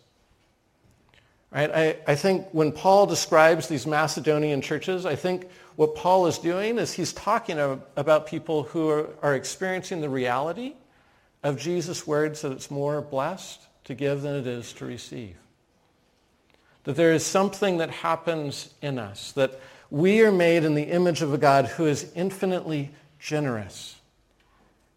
Right? 1.51 1.71
I, 1.71 1.97
I 2.07 2.15
think 2.15 2.49
when 2.53 2.73
Paul 2.73 3.07
describes 3.07 3.69
these 3.69 3.87
Macedonian 3.87 4.63
churches, 4.63 5.05
I 5.05 5.17
think 5.17 5.49
what 5.77 5.95
Paul 5.95 6.27
is 6.27 6.39
doing 6.39 6.79
is 6.79 6.93
he's 6.93 7.13
talking 7.13 7.59
about 7.97 8.27
people 8.27 8.65
who 8.65 9.07
are, 9.23 9.35
experiencing 9.35 10.01
the 10.01 10.09
reality 10.09 10.75
of 11.43 11.59
Jesus' 11.59 12.07
words 12.07 12.43
that 12.43 12.53
it's 12.53 12.71
more 12.71 13.01
blessed 13.01 13.61
to 13.85 13.95
give 13.95 14.23
than 14.23 14.37
it 14.37 14.47
is 14.47 14.73
to 14.75 14.85
receive. 14.85 15.37
That 16.85 16.97
there 16.97 17.13
is 17.13 17.25
something 17.25 17.79
that 17.79 17.91
happens 17.91 18.75
in 18.83 18.99
us, 18.99 19.33
that 19.33 19.61
we 19.91 20.23
are 20.23 20.33
made 20.33 20.65
in 20.65 20.75
the 20.75 20.83
image 20.83 21.23
of 21.23 21.33
a 21.33 21.39
God 21.39 21.67
who 21.67 21.87
is 21.87 22.11
infinitely 22.15 22.91
generous 23.19 23.97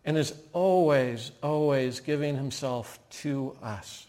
and 0.03 0.17
is 0.17 0.33
always, 0.53 1.31
always 1.41 1.99
giving 1.99 2.35
himself 2.35 2.99
to 3.09 3.55
us. 3.63 4.07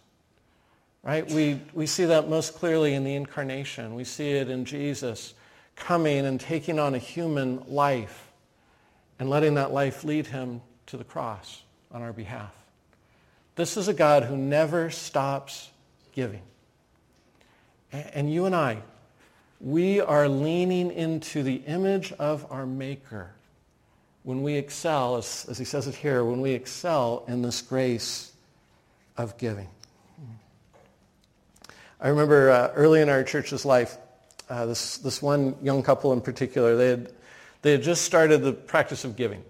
Right? 1.02 1.28
We, 1.30 1.60
we 1.72 1.86
see 1.86 2.06
that 2.06 2.28
most 2.28 2.54
clearly 2.54 2.94
in 2.94 3.04
the 3.04 3.14
incarnation. 3.14 3.94
We 3.94 4.04
see 4.04 4.32
it 4.32 4.50
in 4.50 4.64
Jesus 4.64 5.34
coming 5.76 6.26
and 6.26 6.40
taking 6.40 6.78
on 6.78 6.94
a 6.94 6.98
human 6.98 7.62
life 7.68 8.32
and 9.18 9.30
letting 9.30 9.54
that 9.54 9.72
life 9.72 10.04
lead 10.04 10.26
him 10.26 10.60
to 10.86 10.96
the 10.96 11.04
cross 11.04 11.62
on 11.92 12.02
our 12.02 12.12
behalf. 12.12 12.54
This 13.54 13.76
is 13.76 13.88
a 13.88 13.94
God 13.94 14.24
who 14.24 14.36
never 14.36 14.90
stops 14.90 15.70
giving. 16.12 16.42
And 17.92 18.32
you 18.32 18.44
and 18.44 18.54
I, 18.54 18.82
we 19.60 20.00
are 20.00 20.28
leaning 20.28 20.90
into 20.90 21.42
the 21.42 21.56
image 21.66 22.12
of 22.12 22.46
our 22.50 22.66
Maker 22.66 23.30
when 24.24 24.42
we 24.42 24.54
excel, 24.54 25.16
as, 25.16 25.46
as 25.48 25.56
he 25.56 25.64
says 25.64 25.86
it 25.86 25.94
here, 25.94 26.24
when 26.24 26.40
we 26.40 26.50
excel 26.50 27.24
in 27.28 27.42
this 27.42 27.62
grace 27.62 28.32
of 29.16 29.38
giving. 29.38 29.68
I 31.98 32.08
remember 32.08 32.50
uh, 32.50 32.72
early 32.74 33.00
in 33.00 33.08
our 33.08 33.24
church's 33.24 33.64
life, 33.64 33.96
uh, 34.48 34.66
this, 34.66 34.98
this 34.98 35.20
one 35.20 35.56
young 35.62 35.82
couple 35.82 36.12
in 36.12 36.20
particular, 36.20 36.76
they 36.76 36.88
had, 36.88 37.12
they 37.62 37.72
had 37.72 37.82
just 37.82 38.04
started 38.04 38.42
the 38.42 38.52
practice 38.52 39.04
of 39.04 39.16
giving. 39.16 39.42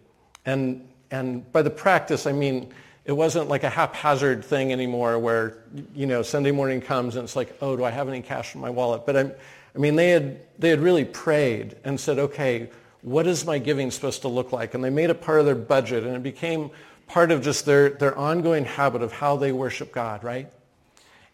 And, 0.44 0.88
and 1.10 1.50
by 1.52 1.62
the 1.62 1.70
practice, 1.70 2.26
I 2.26 2.32
mean 2.32 2.72
it 3.06 3.12
wasn't 3.12 3.48
like 3.48 3.62
a 3.62 3.70
haphazard 3.70 4.44
thing 4.44 4.72
anymore 4.72 5.18
where, 5.18 5.58
you 5.94 6.06
know, 6.06 6.22
Sunday 6.22 6.50
morning 6.50 6.80
comes 6.80 7.14
and 7.14 7.22
it's 7.22 7.36
like, 7.36 7.56
oh, 7.62 7.76
do 7.76 7.84
I 7.84 7.90
have 7.92 8.08
any 8.08 8.20
cash 8.20 8.54
in 8.56 8.60
my 8.60 8.70
wallet? 8.70 9.06
But 9.06 9.16
I'm, 9.16 9.32
I 9.76 9.78
mean, 9.78 9.94
they 9.94 10.10
had, 10.10 10.40
they 10.58 10.70
had 10.70 10.80
really 10.80 11.04
prayed 11.04 11.76
and 11.84 12.00
said, 12.00 12.18
okay, 12.18 12.68
what 13.02 13.28
is 13.28 13.46
my 13.46 13.58
giving 13.58 13.92
supposed 13.92 14.22
to 14.22 14.28
look 14.28 14.50
like? 14.50 14.74
And 14.74 14.82
they 14.82 14.90
made 14.90 15.10
it 15.10 15.20
part 15.20 15.38
of 15.38 15.46
their 15.46 15.54
budget 15.54 16.02
and 16.02 16.16
it 16.16 16.22
became 16.24 16.70
part 17.06 17.30
of 17.30 17.42
just 17.42 17.64
their, 17.64 17.90
their 17.90 18.18
ongoing 18.18 18.64
habit 18.64 19.02
of 19.02 19.12
how 19.12 19.36
they 19.36 19.52
worship 19.52 19.92
God, 19.92 20.24
right? 20.24 20.52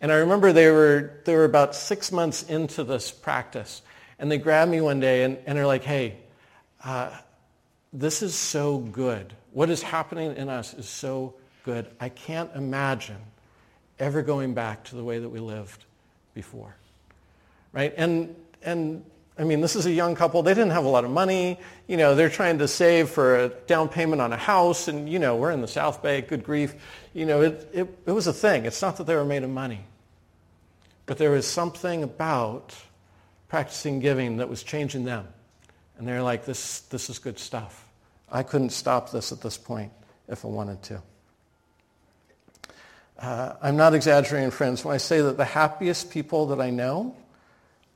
And 0.02 0.10
I 0.10 0.16
remember 0.16 0.52
they 0.52 0.68
were, 0.70 1.20
they 1.24 1.34
were 1.36 1.44
about 1.44 1.76
six 1.76 2.10
months 2.10 2.42
into 2.42 2.82
this 2.82 3.12
practice. 3.12 3.82
And 4.18 4.30
they 4.30 4.36
grabbed 4.36 4.70
me 4.70 4.80
one 4.80 4.98
day 4.98 5.22
and, 5.22 5.38
and 5.46 5.56
they're 5.56 5.66
like, 5.66 5.84
hey, 5.84 6.16
uh, 6.84 7.16
this 7.92 8.20
is 8.20 8.34
so 8.34 8.78
good. 8.78 9.32
What 9.52 9.70
is 9.70 9.80
happening 9.80 10.36
in 10.36 10.48
us 10.48 10.74
is 10.74 10.88
so 10.88 11.34
good. 11.62 11.86
I 12.00 12.08
can't 12.08 12.50
imagine 12.56 13.18
ever 14.00 14.22
going 14.22 14.54
back 14.54 14.82
to 14.84 14.96
the 14.96 15.04
way 15.04 15.20
that 15.20 15.28
we 15.28 15.38
lived 15.38 15.84
before. 16.34 16.74
Right? 17.72 17.94
And, 17.96 18.34
and 18.62 19.04
I 19.38 19.44
mean, 19.44 19.60
this 19.60 19.76
is 19.76 19.86
a 19.86 19.92
young 19.92 20.16
couple. 20.16 20.42
They 20.42 20.54
didn't 20.54 20.72
have 20.72 20.84
a 20.84 20.88
lot 20.88 21.04
of 21.04 21.12
money. 21.12 21.60
You 21.86 21.96
know, 21.96 22.16
they're 22.16 22.28
trying 22.28 22.58
to 22.58 22.66
save 22.66 23.08
for 23.08 23.36
a 23.36 23.48
down 23.48 23.88
payment 23.88 24.20
on 24.20 24.32
a 24.32 24.36
house. 24.36 24.88
And, 24.88 25.08
you 25.08 25.20
know, 25.20 25.36
we're 25.36 25.52
in 25.52 25.60
the 25.60 25.68
South 25.68 26.02
Bay, 26.02 26.22
good 26.22 26.42
grief. 26.42 26.74
You 27.14 27.24
know, 27.24 27.42
it, 27.42 27.70
it, 27.72 27.98
it 28.06 28.12
was 28.12 28.26
a 28.26 28.32
thing. 28.32 28.64
It's 28.64 28.82
not 28.82 28.96
that 28.96 29.06
they 29.06 29.14
were 29.14 29.24
made 29.24 29.44
of 29.44 29.50
money. 29.50 29.86
But 31.06 31.18
there 31.18 31.30
was 31.30 31.46
something 31.46 32.02
about 32.02 32.74
practicing 33.48 34.00
giving 34.00 34.38
that 34.38 34.48
was 34.48 34.62
changing 34.62 35.04
them. 35.04 35.26
And 35.98 36.08
they're 36.08 36.22
like, 36.22 36.44
this, 36.44 36.80
this 36.80 37.10
is 37.10 37.18
good 37.18 37.38
stuff. 37.38 37.86
I 38.30 38.42
couldn't 38.42 38.70
stop 38.70 39.10
this 39.12 39.30
at 39.30 39.40
this 39.40 39.58
point 39.58 39.92
if 40.28 40.44
I 40.44 40.48
wanted 40.48 40.82
to. 40.84 41.02
Uh, 43.18 43.54
I'm 43.62 43.76
not 43.76 43.94
exaggerating, 43.94 44.50
friends, 44.50 44.84
when 44.84 44.94
I 44.94 44.98
say 44.98 45.20
that 45.20 45.36
the 45.36 45.44
happiest 45.44 46.10
people 46.10 46.46
that 46.46 46.60
I 46.60 46.70
know 46.70 47.14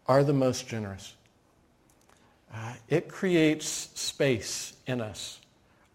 are 0.06 0.22
the 0.22 0.32
most 0.32 0.68
generous. 0.68 1.14
Uh, 2.54 2.74
it 2.88 3.08
creates 3.08 3.66
space 3.94 4.74
in 4.86 5.00
us. 5.00 5.40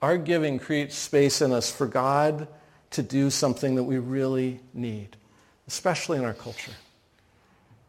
Our 0.02 0.18
giving 0.18 0.60
creates 0.60 0.96
space 0.98 1.42
in 1.42 1.54
us 1.54 1.72
for 1.72 1.88
God 1.88 2.48
to 2.92 3.04
do 3.04 3.30
something 3.30 3.76
that 3.76 3.84
we 3.84 4.00
really 4.00 4.60
need, 4.74 5.16
especially 5.68 6.18
in 6.18 6.26
our 6.26 6.34
culture. 6.34 6.74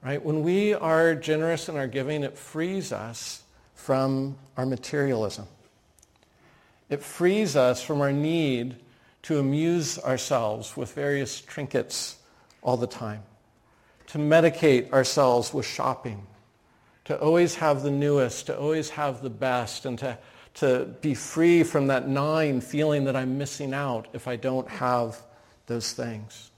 Right? 0.04 0.22
When 0.22 0.42
we 0.42 0.74
are 0.74 1.14
generous 1.14 1.68
in 1.68 1.76
our 1.76 1.86
giving, 1.86 2.24
it 2.24 2.36
frees 2.36 2.92
us 2.92 3.42
from 3.74 4.36
our 4.56 4.66
materialism. 4.66 5.46
It 6.88 7.02
frees 7.02 7.56
us 7.56 7.82
from 7.82 8.00
our 8.00 8.12
need 8.12 8.76
to 9.22 9.38
amuse 9.38 9.98
ourselves 9.98 10.76
with 10.76 10.92
various 10.92 11.40
trinkets 11.40 12.18
all 12.62 12.76
the 12.76 12.86
time, 12.86 13.22
to 14.08 14.18
medicate 14.18 14.92
ourselves 14.92 15.54
with 15.54 15.66
shopping, 15.66 16.26
to 17.04 17.18
always 17.18 17.56
have 17.56 17.82
the 17.82 17.90
newest, 17.90 18.46
to 18.46 18.58
always 18.58 18.90
have 18.90 19.22
the 19.22 19.30
best, 19.30 19.86
and 19.86 19.98
to, 19.98 20.18
to 20.54 20.84
be 21.00 21.14
free 21.14 21.62
from 21.62 21.88
that 21.88 22.08
gnawing 22.08 22.60
feeling 22.60 23.04
that 23.04 23.16
I'm 23.16 23.38
missing 23.38 23.74
out 23.74 24.06
if 24.12 24.28
I 24.28 24.36
don't 24.36 24.68
have 24.68 25.20
those 25.66 25.92
things. 25.92 26.51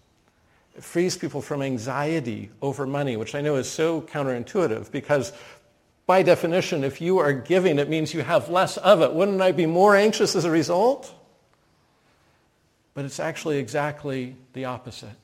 Frees 0.80 1.16
people 1.16 1.40
from 1.40 1.62
anxiety 1.62 2.50
over 2.60 2.86
money, 2.86 3.16
which 3.16 3.34
I 3.34 3.40
know 3.40 3.56
is 3.56 3.70
so 3.70 4.00
counterintuitive 4.02 4.90
because 4.90 5.32
by 6.06 6.22
definition, 6.22 6.84
if 6.84 7.00
you 7.00 7.18
are 7.18 7.32
giving, 7.32 7.78
it 7.78 7.88
means 7.88 8.12
you 8.12 8.22
have 8.22 8.48
less 8.48 8.76
of 8.76 9.00
it. 9.00 9.14
Wouldn't 9.14 9.40
I 9.40 9.52
be 9.52 9.66
more 9.66 9.96
anxious 9.96 10.36
as 10.36 10.44
a 10.44 10.50
result? 10.50 11.14
But 12.92 13.04
it's 13.04 13.20
actually 13.20 13.58
exactly 13.58 14.36
the 14.52 14.66
opposite 14.66 15.16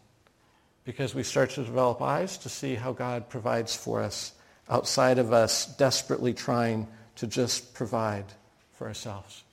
because 0.85 1.15
we 1.15 1.23
start 1.23 1.51
to 1.51 1.65
develop 1.65 2.01
eyes 2.01 2.39
to 2.39 2.49
see 2.49 2.75
how 2.75 2.93
God 2.93 3.29
provides 3.29 3.77
for 3.77 4.03
us 4.03 4.33
outside 4.69 5.19
of 5.19 5.33
us 5.33 5.67
desperately 5.77 6.33
trying 6.33 6.89
to 7.17 7.27
just 7.27 7.75
provide 7.75 8.25
for 8.73 8.87
ourselves. 8.87 9.45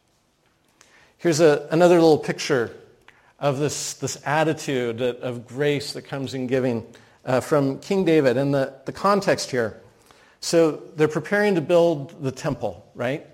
Here's 1.18 1.40
a, 1.40 1.68
another 1.72 1.96
little 1.96 2.18
picture 2.18 2.76
of 3.40 3.60
this, 3.60 3.94
this 3.96 4.18
attitude 4.26 5.02
of 5.02 5.48
grace 5.48 5.94
that 5.94 6.04
comes 6.04 6.34
in 6.34 6.48
giving 6.48 6.86
uh, 7.26 7.40
from 7.40 7.80
King 7.80 8.06
David 8.06 8.38
and 8.38 8.54
the, 8.54 8.74
the 8.86 8.92
context 8.92 9.52
here. 9.52 9.80
So 10.40 10.82
they're 10.96 11.08
preparing 11.08 11.56
to 11.56 11.62
build 11.62 12.24
the 12.24 12.32
temple, 12.32 12.90
right? 12.96 13.26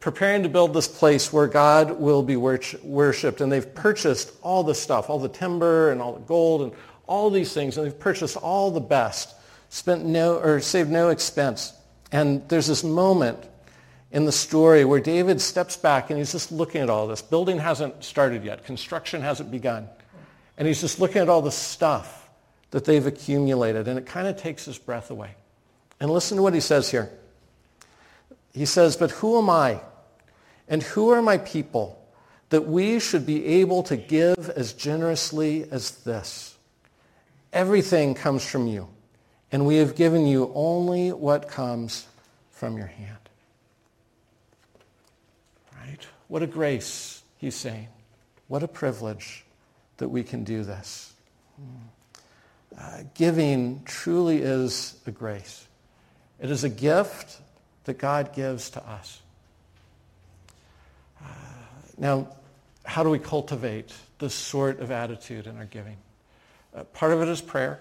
Preparing 0.00 0.42
to 0.42 0.48
build 0.48 0.74
this 0.74 0.88
place 0.88 1.32
where 1.32 1.46
God 1.46 2.00
will 2.00 2.22
be 2.22 2.36
worshipped. 2.36 3.40
And 3.40 3.52
they've 3.52 3.74
purchased 3.74 4.32
all 4.42 4.64
the 4.64 4.74
stuff, 4.74 5.10
all 5.10 5.18
the 5.18 5.28
timber 5.28 5.90
and 5.90 6.00
all 6.00 6.14
the 6.14 6.20
gold 6.20 6.62
and 6.62 6.72
all 7.06 7.30
these 7.30 7.52
things. 7.52 7.76
And 7.76 7.86
they've 7.86 7.98
purchased 7.98 8.36
all 8.36 8.70
the 8.70 8.80
best, 8.80 9.34
spent 9.68 10.04
no, 10.04 10.38
or 10.38 10.60
saved 10.60 10.90
no 10.90 11.10
expense. 11.10 11.72
And 12.10 12.48
there's 12.48 12.66
this 12.66 12.82
moment 12.82 13.38
in 14.12 14.26
the 14.26 14.32
story 14.32 14.84
where 14.84 15.00
David 15.00 15.40
steps 15.40 15.76
back 15.76 16.10
and 16.10 16.18
he's 16.18 16.32
just 16.32 16.52
looking 16.52 16.82
at 16.82 16.90
all 16.90 17.08
this. 17.08 17.22
Building 17.22 17.58
hasn't 17.58 18.04
started 18.04 18.44
yet. 18.44 18.64
Construction 18.64 19.22
hasn't 19.22 19.50
begun. 19.50 19.88
And 20.58 20.68
he's 20.68 20.82
just 20.82 21.00
looking 21.00 21.22
at 21.22 21.30
all 21.30 21.40
the 21.40 21.50
stuff 21.50 22.28
that 22.70 22.84
they've 22.84 23.06
accumulated. 23.06 23.88
And 23.88 23.98
it 23.98 24.04
kind 24.04 24.28
of 24.28 24.36
takes 24.36 24.66
his 24.66 24.78
breath 24.78 25.10
away. 25.10 25.34
And 25.98 26.10
listen 26.10 26.36
to 26.36 26.42
what 26.42 26.52
he 26.52 26.60
says 26.60 26.90
here. 26.90 27.10
He 28.52 28.66
says, 28.66 28.96
but 28.96 29.10
who 29.12 29.38
am 29.38 29.48
I 29.48 29.80
and 30.68 30.82
who 30.82 31.10
are 31.10 31.22
my 31.22 31.38
people 31.38 31.98
that 32.50 32.66
we 32.66 33.00
should 33.00 33.24
be 33.24 33.46
able 33.46 33.82
to 33.84 33.96
give 33.96 34.50
as 34.50 34.74
generously 34.74 35.66
as 35.70 35.92
this? 36.02 36.58
Everything 37.50 38.14
comes 38.14 38.46
from 38.46 38.66
you, 38.66 38.88
and 39.50 39.66
we 39.66 39.76
have 39.76 39.94
given 39.94 40.26
you 40.26 40.50
only 40.54 41.12
what 41.12 41.48
comes 41.48 42.06
from 42.50 42.76
your 42.76 42.86
hand. 42.86 43.21
What 46.28 46.42
a 46.42 46.46
grace, 46.46 47.22
he's 47.38 47.54
saying. 47.54 47.88
What 48.48 48.62
a 48.62 48.68
privilege 48.68 49.44
that 49.98 50.08
we 50.08 50.22
can 50.22 50.44
do 50.44 50.64
this. 50.64 51.12
Uh, 52.78 53.02
giving 53.14 53.82
truly 53.84 54.38
is 54.38 54.98
a 55.06 55.10
grace. 55.10 55.66
It 56.40 56.50
is 56.50 56.64
a 56.64 56.68
gift 56.68 57.38
that 57.84 57.98
God 57.98 58.34
gives 58.34 58.70
to 58.70 58.88
us. 58.88 59.20
Uh, 61.22 61.28
now, 61.98 62.28
how 62.84 63.02
do 63.02 63.10
we 63.10 63.18
cultivate 63.18 63.92
this 64.18 64.34
sort 64.34 64.80
of 64.80 64.90
attitude 64.90 65.46
in 65.46 65.56
our 65.56 65.66
giving? 65.66 65.96
Uh, 66.74 66.84
part 66.84 67.12
of 67.12 67.20
it 67.22 67.28
is 67.28 67.40
prayer. 67.40 67.80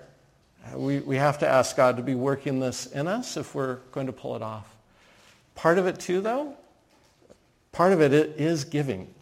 Uh, 0.66 0.78
we, 0.78 1.00
we 1.00 1.16
have 1.16 1.40
to 1.40 1.48
ask 1.48 1.76
God 1.76 1.98
to 1.98 2.04
be 2.04 2.16
working 2.16 2.60
this 2.60 2.86
in 2.86 3.08
us 3.08 3.38
if 3.38 3.56
we're 3.56 3.78
going 3.92 4.08
to 4.08 4.14
pull 4.14 4.36
it 4.36 4.42
off. 4.42 4.76
Part 5.56 5.78
of 5.78 5.88
it 5.88 6.00
too, 6.00 6.22
though, 6.22 6.56
part 7.72 7.94
of 7.94 8.02
it 8.02 8.14
is 8.14 8.64
giving. 8.64 9.14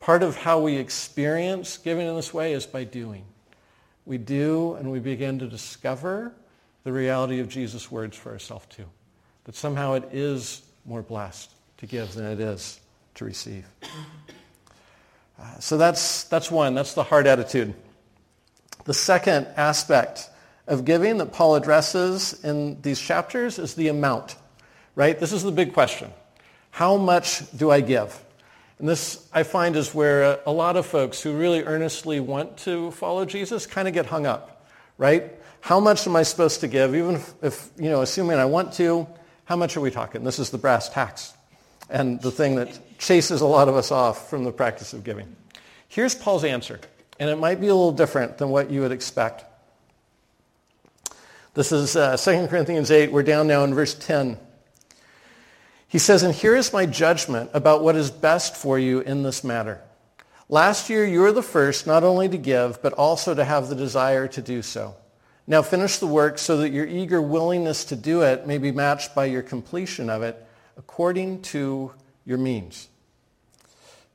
Part 0.00 0.22
of 0.22 0.36
how 0.36 0.60
we 0.60 0.76
experience 0.76 1.78
giving 1.78 2.06
in 2.06 2.14
this 2.16 2.32
way 2.32 2.52
is 2.52 2.66
by 2.66 2.84
doing. 2.84 3.24
We 4.04 4.18
do 4.18 4.74
and 4.74 4.90
we 4.90 5.00
begin 5.00 5.38
to 5.40 5.46
discover 5.46 6.32
the 6.84 6.92
reality 6.92 7.40
of 7.40 7.48
Jesus' 7.48 7.90
words 7.90 8.16
for 8.16 8.30
ourselves 8.30 8.66
too. 8.66 8.84
That 9.44 9.56
somehow 9.56 9.94
it 9.94 10.08
is 10.12 10.62
more 10.84 11.02
blessed 11.02 11.50
to 11.78 11.86
give 11.86 12.14
than 12.14 12.26
it 12.26 12.40
is 12.40 12.80
to 13.16 13.24
receive. 13.24 13.66
Uh, 15.38 15.58
so 15.58 15.76
that's, 15.76 16.24
that's 16.24 16.50
one. 16.50 16.74
That's 16.74 16.94
the 16.94 17.02
heart 17.02 17.26
attitude. 17.26 17.74
The 18.84 18.94
second 18.94 19.48
aspect 19.56 20.30
of 20.66 20.84
giving 20.84 21.18
that 21.18 21.32
Paul 21.32 21.56
addresses 21.56 22.42
in 22.44 22.80
these 22.82 23.00
chapters 23.00 23.58
is 23.58 23.74
the 23.74 23.88
amount, 23.88 24.36
right? 24.94 25.18
This 25.18 25.32
is 25.32 25.42
the 25.42 25.52
big 25.52 25.72
question. 25.74 26.10
How 26.76 26.98
much 26.98 27.50
do 27.56 27.70
I 27.70 27.80
give? 27.80 28.22
And 28.78 28.86
this, 28.86 29.26
I 29.32 29.44
find, 29.44 29.76
is 29.76 29.94
where 29.94 30.40
a 30.44 30.52
lot 30.52 30.76
of 30.76 30.84
folks 30.84 31.22
who 31.22 31.34
really 31.34 31.62
earnestly 31.62 32.20
want 32.20 32.58
to 32.58 32.90
follow 32.90 33.24
Jesus 33.24 33.64
kind 33.64 33.88
of 33.88 33.94
get 33.94 34.04
hung 34.04 34.26
up, 34.26 34.68
right? 34.98 35.32
How 35.62 35.80
much 35.80 36.06
am 36.06 36.14
I 36.16 36.22
supposed 36.22 36.60
to 36.60 36.68
give? 36.68 36.94
Even 36.94 37.22
if, 37.40 37.70
you 37.78 37.88
know, 37.88 38.02
assuming 38.02 38.36
I 38.36 38.44
want 38.44 38.74
to, 38.74 39.06
how 39.46 39.56
much 39.56 39.78
are 39.78 39.80
we 39.80 39.90
talking? 39.90 40.22
This 40.22 40.38
is 40.38 40.50
the 40.50 40.58
brass 40.58 40.90
tacks 40.90 41.32
and 41.88 42.20
the 42.20 42.30
thing 42.30 42.56
that 42.56 42.78
chases 42.98 43.40
a 43.40 43.46
lot 43.46 43.68
of 43.68 43.74
us 43.74 43.90
off 43.90 44.28
from 44.28 44.44
the 44.44 44.52
practice 44.52 44.92
of 44.92 45.02
giving. 45.02 45.34
Here's 45.88 46.14
Paul's 46.14 46.44
answer, 46.44 46.78
and 47.18 47.30
it 47.30 47.36
might 47.36 47.58
be 47.58 47.68
a 47.68 47.74
little 47.74 47.90
different 47.90 48.36
than 48.36 48.50
what 48.50 48.70
you 48.70 48.82
would 48.82 48.92
expect. 48.92 49.46
This 51.54 51.72
is 51.72 51.96
uh, 51.96 52.18
2 52.18 52.48
Corinthians 52.48 52.90
8. 52.90 53.12
We're 53.12 53.22
down 53.22 53.46
now 53.46 53.64
in 53.64 53.72
verse 53.72 53.94
10. 53.94 54.36
He 55.88 55.98
says, 55.98 56.22
And 56.22 56.34
here 56.34 56.56
is 56.56 56.72
my 56.72 56.86
judgment 56.86 57.50
about 57.54 57.82
what 57.82 57.96
is 57.96 58.10
best 58.10 58.56
for 58.56 58.78
you 58.78 59.00
in 59.00 59.22
this 59.22 59.44
matter. 59.44 59.80
Last 60.48 60.90
year 60.90 61.04
you 61.04 61.20
were 61.20 61.32
the 61.32 61.42
first 61.42 61.86
not 61.86 62.04
only 62.04 62.28
to 62.28 62.38
give, 62.38 62.80
but 62.82 62.92
also 62.92 63.34
to 63.34 63.44
have 63.44 63.68
the 63.68 63.74
desire 63.74 64.28
to 64.28 64.42
do 64.42 64.62
so. 64.62 64.94
Now 65.46 65.62
finish 65.62 65.98
the 65.98 66.06
work 66.06 66.38
so 66.38 66.58
that 66.58 66.70
your 66.70 66.86
eager 66.86 67.22
willingness 67.22 67.84
to 67.86 67.96
do 67.96 68.22
it 68.22 68.46
may 68.46 68.58
be 68.58 68.72
matched 68.72 69.14
by 69.14 69.26
your 69.26 69.42
completion 69.42 70.10
of 70.10 70.22
it 70.22 70.44
according 70.76 71.42
to 71.42 71.92
your 72.24 72.38
means. 72.38 72.88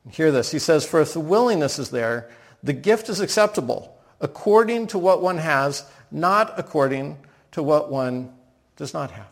And 0.04 0.14
Hear 0.14 0.32
this. 0.32 0.52
He 0.52 0.60
says, 0.60 0.86
For 0.86 1.02
if 1.02 1.14
the 1.14 1.20
willingness 1.20 1.80
is 1.80 1.90
there, 1.90 2.30
the 2.64 2.74
gift 2.74 3.10
is 3.10 3.20
acceptable 3.20 3.98
according 4.20 4.88
to 4.88 4.98
what 4.98 5.22
one 5.22 5.38
has, 5.38 5.86
not 6.12 6.54
according 6.58 7.18
to 7.52 7.64
what 7.64 7.92
one 7.92 8.32
does 8.76 8.94
not 8.94 9.12
have. 9.12 9.28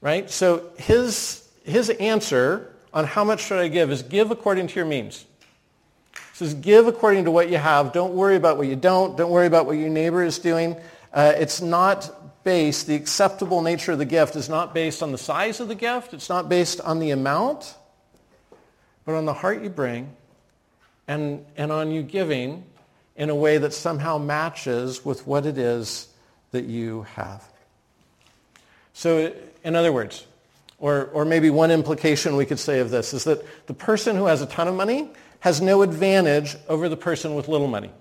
Right? 0.00 0.30
So 0.30 0.70
his, 0.78 1.48
his 1.64 1.90
answer 1.90 2.72
on 2.92 3.04
how 3.04 3.24
much 3.24 3.40
should 3.42 3.58
I 3.58 3.68
give 3.68 3.90
is 3.90 4.02
give 4.02 4.30
according 4.30 4.68
to 4.68 4.74
your 4.76 4.86
means. 4.86 5.24
He 6.12 6.20
says 6.34 6.54
give 6.54 6.86
according 6.86 7.24
to 7.24 7.30
what 7.30 7.50
you 7.50 7.58
have. 7.58 7.92
Don't 7.92 8.14
worry 8.14 8.36
about 8.36 8.58
what 8.58 8.68
you 8.68 8.76
don't. 8.76 9.16
Don't 9.16 9.30
worry 9.30 9.46
about 9.46 9.66
what 9.66 9.72
your 9.72 9.88
neighbor 9.88 10.22
is 10.22 10.38
doing. 10.38 10.76
Uh, 11.12 11.32
it's 11.36 11.60
not 11.60 12.44
based, 12.44 12.86
the 12.86 12.94
acceptable 12.94 13.60
nature 13.60 13.92
of 13.92 13.98
the 13.98 14.04
gift 14.04 14.36
is 14.36 14.48
not 14.48 14.72
based 14.72 15.02
on 15.02 15.12
the 15.12 15.18
size 15.18 15.60
of 15.60 15.68
the 15.68 15.74
gift. 15.74 16.14
It's 16.14 16.28
not 16.28 16.48
based 16.48 16.80
on 16.80 16.98
the 16.98 17.10
amount, 17.10 17.74
but 19.04 19.14
on 19.14 19.24
the 19.26 19.34
heart 19.34 19.62
you 19.62 19.68
bring 19.68 20.14
and, 21.06 21.44
and 21.56 21.72
on 21.72 21.90
you 21.90 22.02
giving 22.02 22.64
in 23.16 23.30
a 23.30 23.34
way 23.34 23.58
that 23.58 23.74
somehow 23.74 24.16
matches 24.16 25.04
with 25.04 25.26
what 25.26 25.44
it 25.44 25.58
is 25.58 26.08
that 26.52 26.64
you 26.64 27.02
have. 27.14 27.46
So 28.98 29.32
in 29.62 29.76
other 29.76 29.92
words, 29.92 30.26
or, 30.80 31.04
or 31.12 31.24
maybe 31.24 31.50
one 31.50 31.70
implication 31.70 32.34
we 32.34 32.44
could 32.44 32.58
say 32.58 32.80
of 32.80 32.90
this 32.90 33.14
is 33.14 33.22
that 33.24 33.44
the 33.68 33.72
person 33.72 34.16
who 34.16 34.26
has 34.26 34.42
a 34.42 34.46
ton 34.46 34.66
of 34.66 34.74
money 34.74 35.08
has 35.38 35.60
no 35.60 35.82
advantage 35.82 36.56
over 36.68 36.88
the 36.88 36.96
person 36.96 37.36
with 37.36 37.46
little 37.46 37.68
money. 37.68 37.92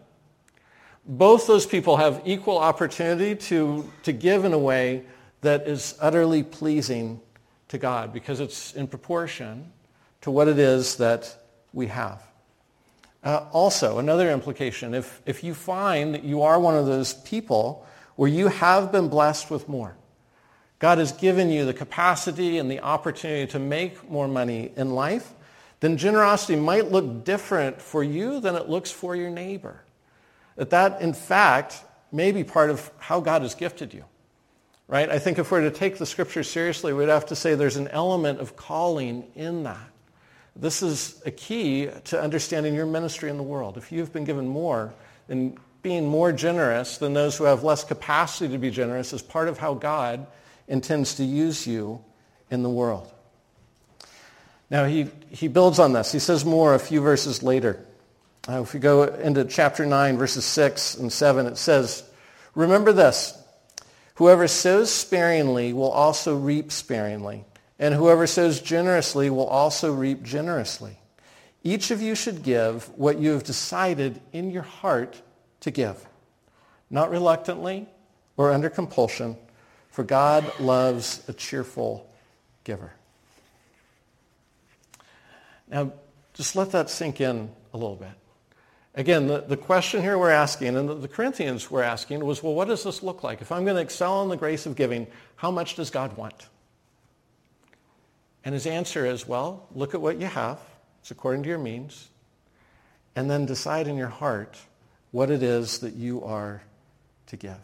Both 1.05 1.45
those 1.45 1.67
people 1.67 1.97
have 1.97 2.23
equal 2.25 2.57
opportunity 2.57 3.35
to, 3.35 3.87
to 4.01 4.11
give 4.11 4.43
in 4.43 4.53
a 4.53 4.57
way 4.57 5.03
that 5.41 5.67
is 5.67 5.93
utterly 6.01 6.41
pleasing 6.41 7.21
to 7.67 7.77
God 7.77 8.11
because 8.11 8.39
it's 8.39 8.73
in 8.73 8.87
proportion 8.87 9.71
to 10.21 10.31
what 10.31 10.47
it 10.47 10.57
is 10.57 10.95
that 10.95 11.31
we 11.73 11.85
have. 11.87 12.23
Uh, 13.23 13.45
also, 13.51 13.99
another 13.99 14.31
implication, 14.31 14.95
if, 14.95 15.21
if 15.27 15.43
you 15.43 15.53
find 15.53 16.15
that 16.15 16.23
you 16.23 16.41
are 16.41 16.59
one 16.59 16.75
of 16.75 16.87
those 16.87 17.13
people 17.13 17.85
where 18.15 18.31
you 18.31 18.47
have 18.47 18.91
been 18.91 19.09
blessed 19.09 19.51
with 19.51 19.69
more, 19.69 19.95
God 20.79 20.99
has 20.99 21.11
given 21.11 21.49
you 21.49 21.65
the 21.65 21.73
capacity 21.73 22.57
and 22.57 22.69
the 22.69 22.81
opportunity 22.81 23.51
to 23.51 23.59
make 23.59 24.09
more 24.09 24.27
money 24.27 24.71
in 24.75 24.91
life, 24.91 25.33
then 25.79 25.97
generosity 25.97 26.55
might 26.55 26.91
look 26.91 27.23
different 27.23 27.81
for 27.81 28.03
you 28.03 28.39
than 28.39 28.55
it 28.55 28.69
looks 28.69 28.91
for 28.91 29.15
your 29.15 29.29
neighbor. 29.29 29.81
That 30.55 30.69
that, 30.71 31.01
in 31.01 31.13
fact, 31.13 31.83
may 32.11 32.31
be 32.31 32.43
part 32.43 32.69
of 32.69 32.89
how 32.97 33.19
God 33.19 33.41
has 33.41 33.55
gifted 33.55 33.93
you. 33.93 34.03
Right? 34.87 35.09
I 35.09 35.19
think 35.19 35.37
if 35.37 35.51
we're 35.51 35.61
to 35.61 35.71
take 35.71 35.97
the 35.97 36.05
scripture 36.05 36.43
seriously, 36.43 36.93
we'd 36.93 37.09
have 37.09 37.25
to 37.27 37.35
say 37.35 37.55
there's 37.55 37.75
an 37.75 37.89
element 37.89 38.39
of 38.39 38.55
calling 38.55 39.25
in 39.35 39.63
that. 39.63 39.89
This 40.55 40.81
is 40.81 41.21
a 41.25 41.31
key 41.31 41.89
to 42.05 42.19
understanding 42.19 42.73
your 42.73 42.85
ministry 42.85 43.29
in 43.29 43.37
the 43.37 43.43
world. 43.43 43.77
If 43.77 43.91
you've 43.91 44.13
been 44.13 44.23
given 44.23 44.47
more, 44.47 44.93
then 45.27 45.57
being 45.81 46.07
more 46.07 46.31
generous 46.31 46.97
than 46.97 47.13
those 47.13 47.37
who 47.37 47.43
have 47.43 47.63
less 47.63 47.83
capacity 47.83 48.51
to 48.51 48.57
be 48.57 48.71
generous 48.71 49.13
is 49.13 49.21
part 49.21 49.49
of 49.49 49.59
how 49.59 49.73
God 49.73 50.25
intends 50.67 51.15
to 51.15 51.23
use 51.23 51.65
you 51.65 52.03
in 52.49 52.63
the 52.63 52.69
world. 52.69 53.11
Now, 54.69 54.85
he, 54.85 55.07
he 55.29 55.47
builds 55.47 55.79
on 55.79 55.93
this. 55.93 56.11
He 56.11 56.19
says 56.19 56.43
more 56.43 56.75
a 56.75 56.79
few 56.79 57.01
verses 57.01 57.41
later. 57.41 57.85
Uh, 58.49 58.61
if 58.61 58.73
we 58.73 58.79
go 58.79 59.03
into 59.03 59.45
chapter 59.45 59.85
9, 59.85 60.17
verses 60.17 60.45
6 60.45 60.95
and 60.95 61.11
7, 61.11 61.45
it 61.45 61.57
says, 61.57 62.03
Remember 62.55 62.91
this, 62.91 63.37
whoever 64.15 64.47
sows 64.47 64.91
sparingly 64.91 65.73
will 65.73 65.91
also 65.91 66.35
reap 66.35 66.71
sparingly, 66.71 67.45
and 67.79 67.93
whoever 67.93 68.25
sows 68.25 68.59
generously 68.61 69.29
will 69.29 69.47
also 69.47 69.93
reap 69.93 70.23
generously. 70.23 70.97
Each 71.63 71.91
of 71.91 72.01
you 72.01 72.15
should 72.15 72.43
give 72.43 72.89
what 72.97 73.19
you 73.19 73.31
have 73.31 73.43
decided 73.43 74.21
in 74.31 74.51
your 74.51 74.63
heart 74.63 75.21
to 75.61 75.71
give, 75.71 76.05
not 76.89 77.11
reluctantly 77.11 77.87
or 78.37 78.51
under 78.51 78.69
compulsion, 78.69 79.37
for 79.97 80.03
God 80.03 80.59
loves 80.59 81.27
a 81.27 81.33
cheerful 81.33 82.07
giver. 82.63 82.91
Now, 85.67 85.91
just 86.35 86.55
let 86.55 86.73
that 86.73 86.91
sink 86.91 87.19
in 87.19 87.49
a 87.73 87.77
little 87.77 87.95
bit. 87.95 88.11
Again, 88.93 89.25
the, 89.25 89.39
the 89.39 89.57
question 89.57 90.03
here 90.03 90.15
we're 90.15 90.29
asking, 90.29 90.75
and 90.75 90.87
the, 90.87 90.93
the 90.93 91.07
Corinthians 91.07 91.71
were 91.71 91.81
asking, 91.81 92.23
was, 92.23 92.43
well, 92.43 92.53
what 92.53 92.67
does 92.67 92.83
this 92.83 93.01
look 93.01 93.23
like? 93.23 93.41
If 93.41 93.51
I'm 93.51 93.63
going 93.63 93.75
to 93.75 93.81
excel 93.81 94.21
in 94.21 94.29
the 94.29 94.37
grace 94.37 94.67
of 94.67 94.75
giving, 94.75 95.07
how 95.35 95.49
much 95.49 95.73
does 95.73 95.89
God 95.89 96.15
want? 96.15 96.47
And 98.45 98.53
his 98.53 98.67
answer 98.67 99.03
is, 99.03 99.27
well, 99.27 99.65
look 99.73 99.95
at 99.95 100.01
what 100.01 100.19
you 100.19 100.27
have. 100.27 100.59
It's 101.01 101.09
according 101.09 101.41
to 101.41 101.49
your 101.49 101.57
means. 101.57 102.09
And 103.15 103.31
then 103.31 103.47
decide 103.47 103.87
in 103.87 103.97
your 103.97 104.09
heart 104.09 104.59
what 105.09 105.31
it 105.31 105.41
is 105.41 105.79
that 105.79 105.95
you 105.95 106.23
are 106.23 106.61
to 107.25 107.35
give. 107.35 107.57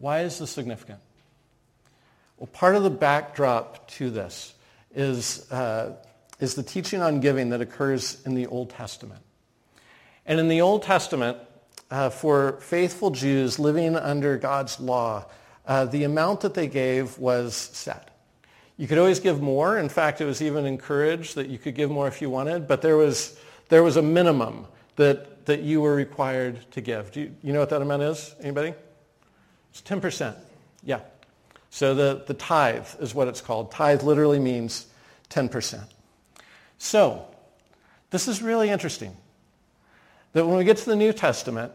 Why 0.00 0.20
is 0.20 0.38
this 0.38 0.50
significant? 0.50 0.98
Well, 2.38 2.48
part 2.48 2.74
of 2.74 2.82
the 2.82 2.90
backdrop 2.90 3.86
to 3.90 4.10
this 4.10 4.54
is, 4.94 5.50
uh, 5.52 5.94
is 6.40 6.54
the 6.54 6.62
teaching 6.62 7.02
on 7.02 7.20
giving 7.20 7.50
that 7.50 7.60
occurs 7.60 8.20
in 8.24 8.34
the 8.34 8.46
Old 8.46 8.70
Testament. 8.70 9.20
And 10.24 10.40
in 10.40 10.48
the 10.48 10.62
Old 10.62 10.82
Testament, 10.82 11.36
uh, 11.90 12.08
for 12.08 12.52
faithful 12.60 13.10
Jews 13.10 13.58
living 13.58 13.94
under 13.94 14.38
God's 14.38 14.80
law, 14.80 15.26
uh, 15.66 15.84
the 15.84 16.04
amount 16.04 16.40
that 16.40 16.54
they 16.54 16.66
gave 16.66 17.18
was 17.18 17.54
set. 17.54 18.08
You 18.78 18.86
could 18.86 18.96
always 18.96 19.20
give 19.20 19.42
more. 19.42 19.76
In 19.76 19.90
fact, 19.90 20.22
it 20.22 20.24
was 20.24 20.40
even 20.40 20.64
encouraged 20.64 21.34
that 21.34 21.48
you 21.48 21.58
could 21.58 21.74
give 21.74 21.90
more 21.90 22.08
if 22.08 22.22
you 22.22 22.30
wanted, 22.30 22.66
but 22.66 22.80
there 22.80 22.96
was, 22.96 23.38
there 23.68 23.82
was 23.82 23.98
a 23.98 24.02
minimum 24.02 24.66
that, 24.96 25.44
that 25.44 25.60
you 25.60 25.82
were 25.82 25.94
required 25.94 26.64
to 26.70 26.80
give. 26.80 27.12
Do 27.12 27.20
you, 27.20 27.34
you 27.42 27.52
know 27.52 27.60
what 27.60 27.68
that 27.68 27.82
amount 27.82 28.02
is? 28.02 28.34
Anybody? 28.40 28.72
It's 29.70 29.82
10%. 29.82 30.36
Yeah. 30.84 31.00
So 31.70 31.94
the, 31.94 32.24
the 32.26 32.34
tithe 32.34 32.86
is 33.00 33.14
what 33.14 33.28
it's 33.28 33.40
called. 33.40 33.70
Tithe 33.70 34.02
literally 34.02 34.38
means 34.38 34.86
10%. 35.30 35.84
So 36.78 37.26
this 38.10 38.26
is 38.26 38.42
really 38.42 38.70
interesting. 38.70 39.16
That 40.32 40.46
when 40.46 40.56
we 40.56 40.64
get 40.64 40.76
to 40.78 40.86
the 40.86 40.96
New 40.96 41.12
Testament, 41.12 41.72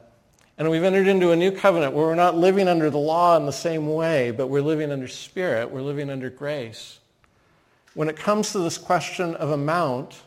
and 0.58 0.70
we've 0.70 0.84
entered 0.84 1.08
into 1.08 1.32
a 1.32 1.36
new 1.36 1.52
covenant 1.52 1.94
where 1.94 2.06
we're 2.06 2.16
not 2.16 2.36
living 2.36 2.68
under 2.68 2.90
the 2.90 2.98
law 2.98 3.36
in 3.36 3.46
the 3.46 3.52
same 3.52 3.94
way, 3.94 4.32
but 4.32 4.48
we're 4.48 4.62
living 4.62 4.92
under 4.92 5.08
spirit, 5.08 5.70
we're 5.70 5.82
living 5.82 6.10
under 6.10 6.30
grace. 6.30 7.00
When 7.94 8.08
it 8.10 8.16
comes 8.16 8.52
to 8.52 8.60
this 8.60 8.78
question 8.78 9.36
of 9.36 9.52
amount, 9.52 10.22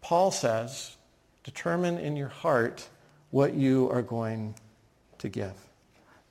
Paul 0.00 0.30
says, 0.30 0.96
determine 1.44 1.98
in 1.98 2.16
your 2.16 2.28
heart 2.28 2.88
what 3.30 3.54
you 3.54 3.90
are 3.90 4.02
going 4.02 4.54
to 5.18 5.28
give. 5.28 5.54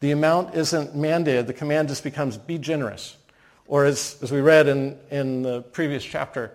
The 0.04 0.12
amount 0.12 0.54
isn't 0.54 0.98
mandated. 0.98 1.48
The 1.48 1.54
command 1.54 1.88
just 1.88 2.04
becomes 2.04 2.36
be 2.38 2.58
generous. 2.58 3.16
Or 3.68 3.86
as, 3.86 4.18
as 4.22 4.34
we 4.34 4.42
read 4.42 4.68
in, 4.68 4.98
in 5.10 5.44
the 5.44 5.62
previous 5.62 6.04
chapter, 6.04 6.52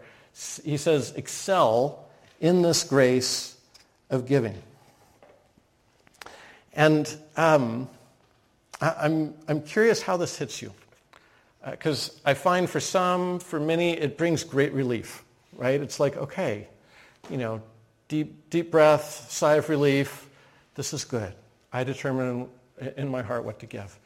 he 0.63 0.77
says, 0.77 1.15
excel 1.17 2.11
in 2.43 2.61
this 2.61 2.85
grace 2.85 3.57
of 4.11 4.27
giving. 4.27 4.55
And 6.75 7.11
um, 7.39 7.89
I, 8.83 8.95
I'm, 9.01 9.35
I'm 9.49 9.63
curious 9.63 10.03
how 10.03 10.19
this 10.19 10.37
hits 10.37 10.61
you. 10.61 10.71
Because 11.65 12.11
uh, 12.11 12.29
I 12.29 12.35
find 12.35 12.69
for 12.69 12.81
some, 12.81 13.39
for 13.39 13.59
many, 13.59 13.93
it 13.93 14.19
brings 14.19 14.45
great 14.45 14.75
relief, 14.75 15.25
right? 15.57 15.81
It's 15.81 15.99
like, 15.99 16.19
okay, 16.19 16.69
you 17.31 17.39
know, 17.39 17.63
deep, 18.09 18.51
deep 18.51 18.71
breath, 18.71 19.31
sigh 19.31 19.55
of 19.55 19.71
relief. 19.71 20.29
This 20.75 20.93
is 20.93 21.07
good. 21.07 21.33
I 21.73 21.83
determine 21.83 22.51
in 22.97 23.09
my 23.09 23.23
heart 23.23 23.45
what 23.45 23.59
to 23.61 23.67
give. 23.67 23.99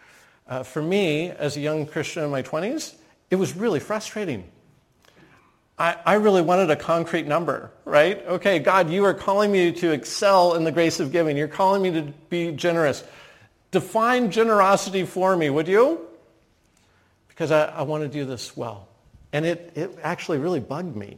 Uh, 0.47 0.63
for 0.63 0.83
me, 0.83 1.31
as 1.31 1.57
a 1.57 1.61
young 1.61 1.87
Christian 1.87 2.25
in 2.25 2.31
my 2.31 2.43
20s, 2.43 2.95
it 3.31 3.37
was 3.37 3.57
really 3.57 3.81
frustrating. 3.81 4.45
I, 5.79 5.97
I 6.05 6.15
really 6.15 6.43
wanted 6.43 6.71
a 6.71 6.77
concrete 6.77 7.27
number, 7.27 7.73
right? 7.85 8.25
Okay, 8.27 8.59
God, 8.59 8.91
you 8.91 9.05
are 9.05 9.15
calling 9.15 9.51
me 9.51 9.73
to 9.73 9.91
excel 9.91 10.55
in 10.55 10.65
the 10.65 10.73
grace 10.73 11.01
of 11.01 11.13
giving. 11.13 11.37
You're 11.37 11.49
calling 11.49 11.83
me 11.83 11.91
to 11.93 12.03
be 12.29 12.53
generous. 12.53 13.03
Define 13.71 14.31
generosity 14.31 15.05
for 15.05 15.35
me, 15.37 15.49
would 15.49 15.67
you? 15.67 16.01
Because 17.29 17.51
I, 17.51 17.65
I 17.65 17.83
want 17.83 18.03
to 18.03 18.09
do 18.09 18.27
this 18.27 18.57
well. 18.57 18.89
And 19.33 19.47
it, 19.47 19.73
it 19.75 19.99
actually 20.03 20.39
really 20.39 20.61
bugged 20.61 20.95
me, 20.95 21.17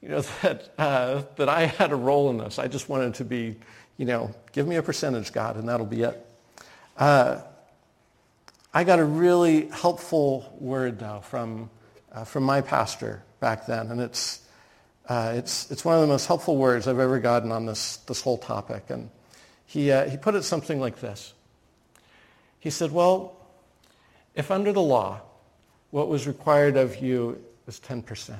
you 0.00 0.08
know, 0.08 0.20
that, 0.42 0.74
uh, 0.78 1.22
that 1.36 1.48
I 1.48 1.66
had 1.66 1.92
a 1.92 1.96
role 1.96 2.28
in 2.30 2.38
this. 2.38 2.58
I 2.58 2.66
just 2.66 2.88
wanted 2.88 3.14
to 3.14 3.24
be, 3.24 3.56
you 3.98 4.04
know, 4.04 4.34
give 4.50 4.66
me 4.66 4.76
a 4.76 4.82
percentage, 4.82 5.32
God, 5.32 5.56
and 5.56 5.68
that'll 5.68 5.86
be 5.86 6.02
it. 6.02 6.26
Uh, 6.96 7.40
I 8.74 8.84
got 8.84 8.98
a 8.98 9.04
really 9.04 9.68
helpful 9.68 10.56
word, 10.58 10.98
though, 10.98 11.20
from, 11.20 11.70
uh, 12.10 12.24
from 12.24 12.44
my 12.44 12.60
pastor 12.60 13.22
back 13.40 13.66
then, 13.66 13.90
and 13.90 14.00
it's, 14.00 14.40
uh, 15.08 15.32
it's, 15.36 15.70
it's 15.70 15.84
one 15.84 15.94
of 15.94 16.00
the 16.00 16.06
most 16.06 16.26
helpful 16.26 16.56
words 16.56 16.88
I've 16.88 16.98
ever 16.98 17.18
gotten 17.18 17.52
on 17.52 17.66
this, 17.66 17.98
this 17.98 18.20
whole 18.20 18.38
topic. 18.38 18.84
And 18.88 19.10
he, 19.66 19.90
uh, 19.90 20.08
he 20.08 20.16
put 20.16 20.34
it 20.34 20.42
something 20.42 20.80
like 20.80 21.00
this. 21.00 21.34
He 22.60 22.70
said, 22.70 22.92
well, 22.92 23.36
if 24.34 24.50
under 24.50 24.72
the 24.72 24.82
law, 24.82 25.20
what 25.90 26.08
was 26.08 26.26
required 26.26 26.76
of 26.76 27.02
you 27.02 27.42
was 27.66 27.80
10%, 27.80 28.36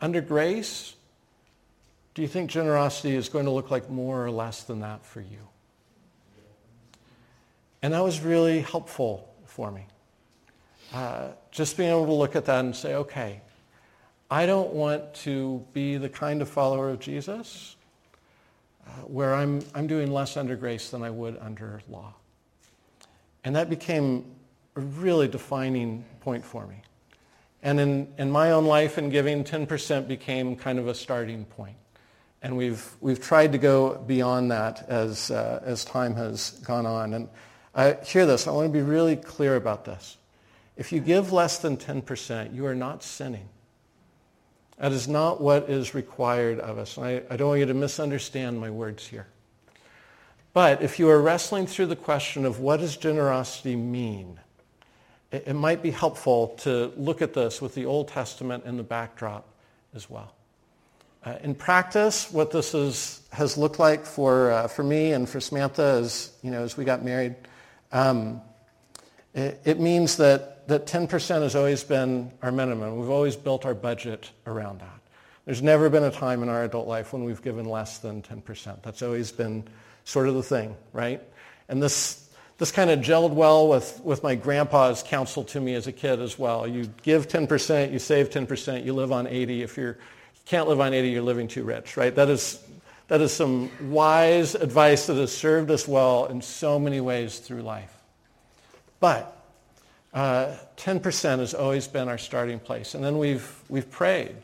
under 0.00 0.20
grace, 0.20 0.94
do 2.14 2.22
you 2.22 2.28
think 2.28 2.50
generosity 2.50 3.14
is 3.14 3.28
going 3.28 3.44
to 3.44 3.50
look 3.50 3.70
like 3.70 3.90
more 3.90 4.24
or 4.24 4.30
less 4.30 4.62
than 4.62 4.80
that 4.80 5.04
for 5.04 5.20
you? 5.20 5.48
And 7.82 7.94
that 7.94 8.02
was 8.02 8.20
really 8.20 8.60
helpful 8.60 9.32
for 9.44 9.70
me. 9.70 9.86
Uh, 10.92 11.28
just 11.50 11.76
being 11.76 11.90
able 11.90 12.06
to 12.06 12.12
look 12.12 12.36
at 12.36 12.44
that 12.46 12.64
and 12.64 12.74
say, 12.74 12.94
okay, 12.94 13.40
I 14.30 14.46
don't 14.46 14.72
want 14.72 15.14
to 15.14 15.64
be 15.72 15.96
the 15.96 16.08
kind 16.08 16.42
of 16.42 16.48
follower 16.48 16.90
of 16.90 16.98
Jesus 17.00 17.76
uh, 18.86 18.90
where 19.02 19.34
I'm, 19.34 19.62
I'm 19.74 19.86
doing 19.86 20.12
less 20.12 20.36
under 20.36 20.56
grace 20.56 20.90
than 20.90 21.02
I 21.02 21.10
would 21.10 21.38
under 21.38 21.80
law. 21.88 22.14
And 23.44 23.54
that 23.56 23.70
became 23.70 24.24
a 24.74 24.80
really 24.80 25.28
defining 25.28 26.04
point 26.20 26.44
for 26.44 26.66
me. 26.66 26.82
And 27.62 27.80
in, 27.80 28.08
in 28.18 28.30
my 28.30 28.52
own 28.52 28.64
life 28.64 28.98
and 28.98 29.10
giving, 29.10 29.42
10% 29.42 30.06
became 30.06 30.56
kind 30.56 30.78
of 30.78 30.88
a 30.88 30.94
starting 30.94 31.44
point. 31.44 31.76
And 32.42 32.56
we've, 32.56 32.88
we've 33.00 33.20
tried 33.20 33.52
to 33.52 33.58
go 33.58 33.96
beyond 33.98 34.50
that 34.50 34.88
as, 34.88 35.30
uh, 35.30 35.62
as 35.64 35.84
time 35.84 36.14
has 36.14 36.50
gone 36.64 36.86
on. 36.86 37.14
And 37.14 37.28
I 37.76 37.98
hear 38.02 38.24
this. 38.24 38.48
I 38.48 38.52
want 38.52 38.68
to 38.68 38.72
be 38.72 38.82
really 38.82 39.16
clear 39.16 39.54
about 39.54 39.84
this. 39.84 40.16
If 40.78 40.92
you 40.92 41.00
give 41.00 41.30
less 41.30 41.58
than 41.58 41.76
10%, 41.76 42.54
you 42.54 42.64
are 42.64 42.74
not 42.74 43.02
sinning. 43.02 43.48
That 44.78 44.92
is 44.92 45.06
not 45.06 45.42
what 45.42 45.68
is 45.68 45.94
required 45.94 46.58
of 46.58 46.78
us. 46.78 46.96
And 46.96 47.06
I, 47.06 47.22
I 47.30 47.36
don't 47.36 47.48
want 47.48 47.60
you 47.60 47.66
to 47.66 47.74
misunderstand 47.74 48.58
my 48.58 48.70
words 48.70 49.06
here. 49.06 49.26
But 50.54 50.82
if 50.82 50.98
you 50.98 51.10
are 51.10 51.20
wrestling 51.20 51.66
through 51.66 51.86
the 51.86 51.96
question 51.96 52.46
of 52.46 52.60
what 52.60 52.80
does 52.80 52.96
generosity 52.96 53.76
mean, 53.76 54.40
it, 55.30 55.44
it 55.48 55.54
might 55.54 55.82
be 55.82 55.90
helpful 55.90 56.48
to 56.60 56.92
look 56.96 57.20
at 57.20 57.34
this 57.34 57.60
with 57.60 57.74
the 57.74 57.84
Old 57.84 58.08
Testament 58.08 58.64
in 58.64 58.78
the 58.78 58.82
backdrop 58.82 59.46
as 59.94 60.08
well. 60.08 60.34
Uh, 61.24 61.36
in 61.42 61.54
practice, 61.54 62.32
what 62.32 62.50
this 62.50 62.72
is, 62.72 63.20
has 63.32 63.58
looked 63.58 63.78
like 63.78 64.06
for, 64.06 64.50
uh, 64.50 64.68
for 64.68 64.82
me 64.82 65.12
and 65.12 65.28
for 65.28 65.40
Samantha 65.40 65.96
is, 65.96 66.32
you 66.42 66.50
know, 66.50 66.62
as 66.62 66.76
we 66.78 66.84
got 66.84 67.04
married 67.04 67.34
um, 67.92 68.40
it, 69.34 69.60
it, 69.64 69.80
means 69.80 70.16
that, 70.16 70.66
that 70.68 70.86
10% 70.86 71.42
has 71.42 71.54
always 71.54 71.84
been 71.84 72.32
our 72.42 72.52
minimum. 72.52 72.98
We've 72.98 73.10
always 73.10 73.36
built 73.36 73.64
our 73.64 73.74
budget 73.74 74.30
around 74.46 74.80
that. 74.80 75.00
There's 75.44 75.62
never 75.62 75.88
been 75.88 76.02
a 76.02 76.10
time 76.10 76.42
in 76.42 76.48
our 76.48 76.64
adult 76.64 76.88
life 76.88 77.12
when 77.12 77.22
we've 77.24 77.42
given 77.42 77.66
less 77.66 77.98
than 77.98 78.22
10%. 78.22 78.82
That's 78.82 79.02
always 79.02 79.30
been 79.30 79.64
sort 80.04 80.28
of 80.28 80.34
the 80.34 80.42
thing, 80.42 80.76
right? 80.92 81.22
And 81.68 81.82
this, 81.82 82.28
this 82.58 82.72
kind 82.72 82.90
of 82.90 83.00
gelled 83.00 83.32
well 83.32 83.68
with, 83.68 84.00
with 84.02 84.22
my 84.22 84.34
grandpa's 84.34 85.04
counsel 85.04 85.44
to 85.44 85.60
me 85.60 85.74
as 85.74 85.86
a 85.86 85.92
kid 85.92 86.20
as 86.20 86.38
well. 86.38 86.66
You 86.66 86.90
give 87.02 87.28
10%, 87.28 87.92
you 87.92 87.98
save 87.98 88.30
10%, 88.30 88.84
you 88.84 88.92
live 88.92 89.12
on 89.12 89.26
80. 89.26 89.62
If 89.62 89.76
you're, 89.76 89.92
you 89.92 90.40
can't 90.46 90.68
live 90.68 90.80
on 90.80 90.92
80, 90.92 91.10
you're 91.10 91.22
living 91.22 91.46
too 91.46 91.62
rich, 91.62 91.96
right? 91.96 92.14
That 92.14 92.28
is 92.28 92.60
that 93.08 93.20
is 93.20 93.32
some 93.32 93.70
wise 93.90 94.54
advice 94.54 95.06
that 95.06 95.16
has 95.16 95.36
served 95.36 95.70
us 95.70 95.86
well 95.86 96.26
in 96.26 96.42
so 96.42 96.78
many 96.78 97.00
ways 97.00 97.38
through 97.38 97.62
life. 97.62 97.92
But 98.98 99.32
uh, 100.12 100.56
10% 100.76 101.38
has 101.38 101.54
always 101.54 101.86
been 101.86 102.08
our 102.08 102.18
starting 102.18 102.58
place. 102.58 102.94
And 102.94 103.04
then 103.04 103.18
we've, 103.18 103.48
we've 103.68 103.90
prayed, 103.90 104.36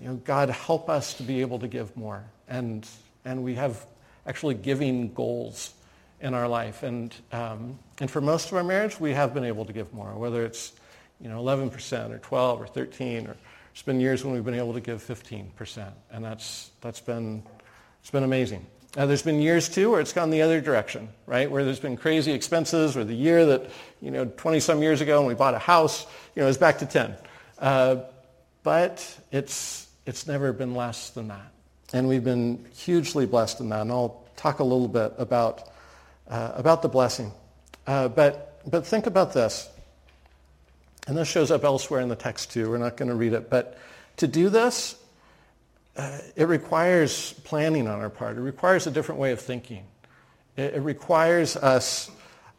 you 0.00 0.08
know, 0.08 0.14
God, 0.16 0.50
help 0.50 0.88
us 0.88 1.14
to 1.14 1.22
be 1.22 1.40
able 1.40 1.58
to 1.60 1.68
give 1.68 1.96
more. 1.96 2.22
And, 2.48 2.86
and 3.24 3.42
we 3.42 3.54
have 3.54 3.84
actually 4.26 4.54
giving 4.54 5.12
goals 5.12 5.72
in 6.20 6.34
our 6.34 6.48
life. 6.48 6.82
And, 6.82 7.14
um, 7.32 7.78
and 7.98 8.10
for 8.10 8.20
most 8.20 8.50
of 8.50 8.56
our 8.56 8.64
marriage, 8.64 9.00
we 9.00 9.12
have 9.12 9.34
been 9.34 9.44
able 9.44 9.64
to 9.64 9.72
give 9.72 9.92
more, 9.92 10.14
whether 10.14 10.44
it's 10.44 10.72
you 11.20 11.28
know, 11.28 11.42
11% 11.42 12.10
or 12.10 12.18
12 12.18 12.60
or 12.60 12.66
13 12.66 13.26
or 13.26 13.36
it's 13.72 13.82
been 13.82 14.00
years 14.00 14.24
when 14.24 14.32
we've 14.32 14.44
been 14.44 14.54
able 14.54 14.72
to 14.72 14.80
give 14.80 15.02
15%. 15.02 15.92
And 16.10 16.24
that's, 16.24 16.70
that's 16.80 17.00
been 17.00 17.42
it's 18.06 18.12
been 18.12 18.22
amazing. 18.22 18.64
There's 18.92 19.22
been 19.22 19.40
years 19.40 19.68
too 19.68 19.90
where 19.90 20.00
it's 20.00 20.12
gone 20.12 20.30
the 20.30 20.42
other 20.42 20.60
direction, 20.60 21.08
right? 21.26 21.50
Where 21.50 21.64
there's 21.64 21.80
been 21.80 21.96
crazy 21.96 22.30
expenses, 22.30 22.96
or 22.96 23.02
the 23.02 23.16
year 23.16 23.46
that, 23.46 23.68
you 24.00 24.12
know, 24.12 24.26
20 24.26 24.60
some 24.60 24.80
years 24.80 25.00
ago 25.00 25.18
when 25.18 25.26
we 25.26 25.34
bought 25.34 25.54
a 25.54 25.58
house, 25.58 26.06
you 26.36 26.42
know, 26.42 26.48
it's 26.48 26.56
back 26.56 26.78
to 26.78 26.86
10. 26.86 27.16
Uh, 27.58 27.96
but 28.62 29.18
it's, 29.32 29.88
it's 30.06 30.28
never 30.28 30.52
been 30.52 30.76
less 30.76 31.10
than 31.10 31.26
that. 31.26 31.50
And 31.92 32.06
we've 32.06 32.22
been 32.22 32.64
hugely 32.76 33.26
blessed 33.26 33.58
in 33.58 33.70
that. 33.70 33.80
And 33.80 33.90
I'll 33.90 34.24
talk 34.36 34.60
a 34.60 34.64
little 34.64 34.86
bit 34.86 35.12
about, 35.18 35.68
uh, 36.28 36.52
about 36.54 36.82
the 36.82 36.88
blessing. 36.88 37.32
Uh, 37.88 38.06
but, 38.06 38.62
but 38.70 38.86
think 38.86 39.08
about 39.08 39.32
this. 39.32 39.68
And 41.08 41.16
this 41.16 41.26
shows 41.26 41.50
up 41.50 41.64
elsewhere 41.64 42.02
in 42.02 42.08
the 42.08 42.14
text 42.14 42.52
too. 42.52 42.70
We're 42.70 42.78
not 42.78 42.96
going 42.96 43.08
to 43.08 43.16
read 43.16 43.32
it. 43.32 43.50
But 43.50 43.76
to 44.18 44.28
do 44.28 44.48
this, 44.48 44.94
uh, 45.96 46.18
it 46.34 46.48
requires 46.48 47.32
planning 47.44 47.88
on 47.88 48.00
our 48.00 48.10
part. 48.10 48.36
It 48.36 48.40
requires 48.40 48.86
a 48.86 48.90
different 48.90 49.20
way 49.20 49.32
of 49.32 49.40
thinking. 49.40 49.84
It, 50.56 50.74
it 50.74 50.80
requires 50.80 51.56
us 51.56 52.10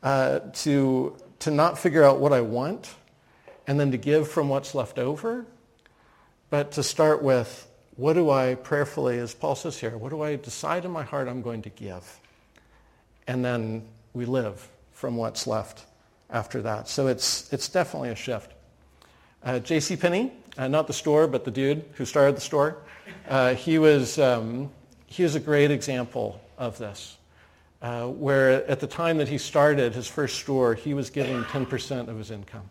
uh, 0.04 0.40
to, 0.54 1.16
to 1.40 1.52
not 1.52 1.78
figure 1.78 2.04
out 2.04 2.20
what 2.20 2.34
I 2.34 2.42
want 2.42 2.94
and 3.68 3.80
then 3.80 3.92
to 3.92 3.98
give 3.98 4.30
from 4.30 4.50
what's 4.50 4.74
left 4.74 4.98
over, 4.98 5.46
but 6.50 6.72
to 6.74 6.84
start 6.84 7.22
with 7.22 7.68
what 7.96 8.14
do 8.14 8.30
I 8.30 8.56
prayerfully, 8.56 9.18
as 9.18 9.34
Paul 9.34 9.56
says 9.56 9.78
here, 9.78 9.98
what 9.98 10.10
do 10.10 10.22
I 10.22 10.36
decide 10.36 10.86
in 10.86 10.92
my 10.92 11.04
heart 11.04 11.28
I'm 11.28 11.42
going 11.42 11.64
to 11.64 11.70
give? 11.70 12.20
And 13.28 13.44
then 13.44 13.86
we 14.14 14.26
live 14.26 14.68
from 14.94 15.18
what's 15.18 15.48
left 15.48 15.86
after 16.30 16.62
that. 16.62 16.88
So 16.88 17.08
it's, 17.08 17.52
it's 17.52 17.68
definitely 17.70 18.10
a 18.10 18.16
shift. 18.16 18.54
Uh, 19.44 19.60
J.C. 19.60 19.96
Penney, 19.96 20.32
uh, 20.58 20.68
not 20.68 20.88
the 20.88 20.94
store, 20.94 21.28
but 21.28 21.46
the 21.46 21.52
dude 21.52 21.86
who 21.94 22.06
started 22.06 22.36
the 22.36 22.42
store, 22.42 22.78
uh, 23.30 23.54
he, 23.54 23.80
was, 23.80 24.18
um, 24.20 24.70
he 25.06 25.24
was 25.24 25.36
a 25.36 25.40
great 25.40 25.72
example 25.72 26.42
of 26.58 26.78
this, 26.78 27.18
uh, 27.82 28.08
where 28.08 28.66
at 28.70 28.80
the 28.80 28.88
time 28.88 29.18
that 29.18 29.28
he 29.28 29.38
started 29.38 29.94
his 29.94 30.08
first 30.08 30.40
store, 30.40 30.74
he 30.74 30.94
was 30.94 31.10
giving 31.10 31.44
10% 31.44 32.08
of 32.08 32.18
his 32.18 32.32
income. 32.32 32.70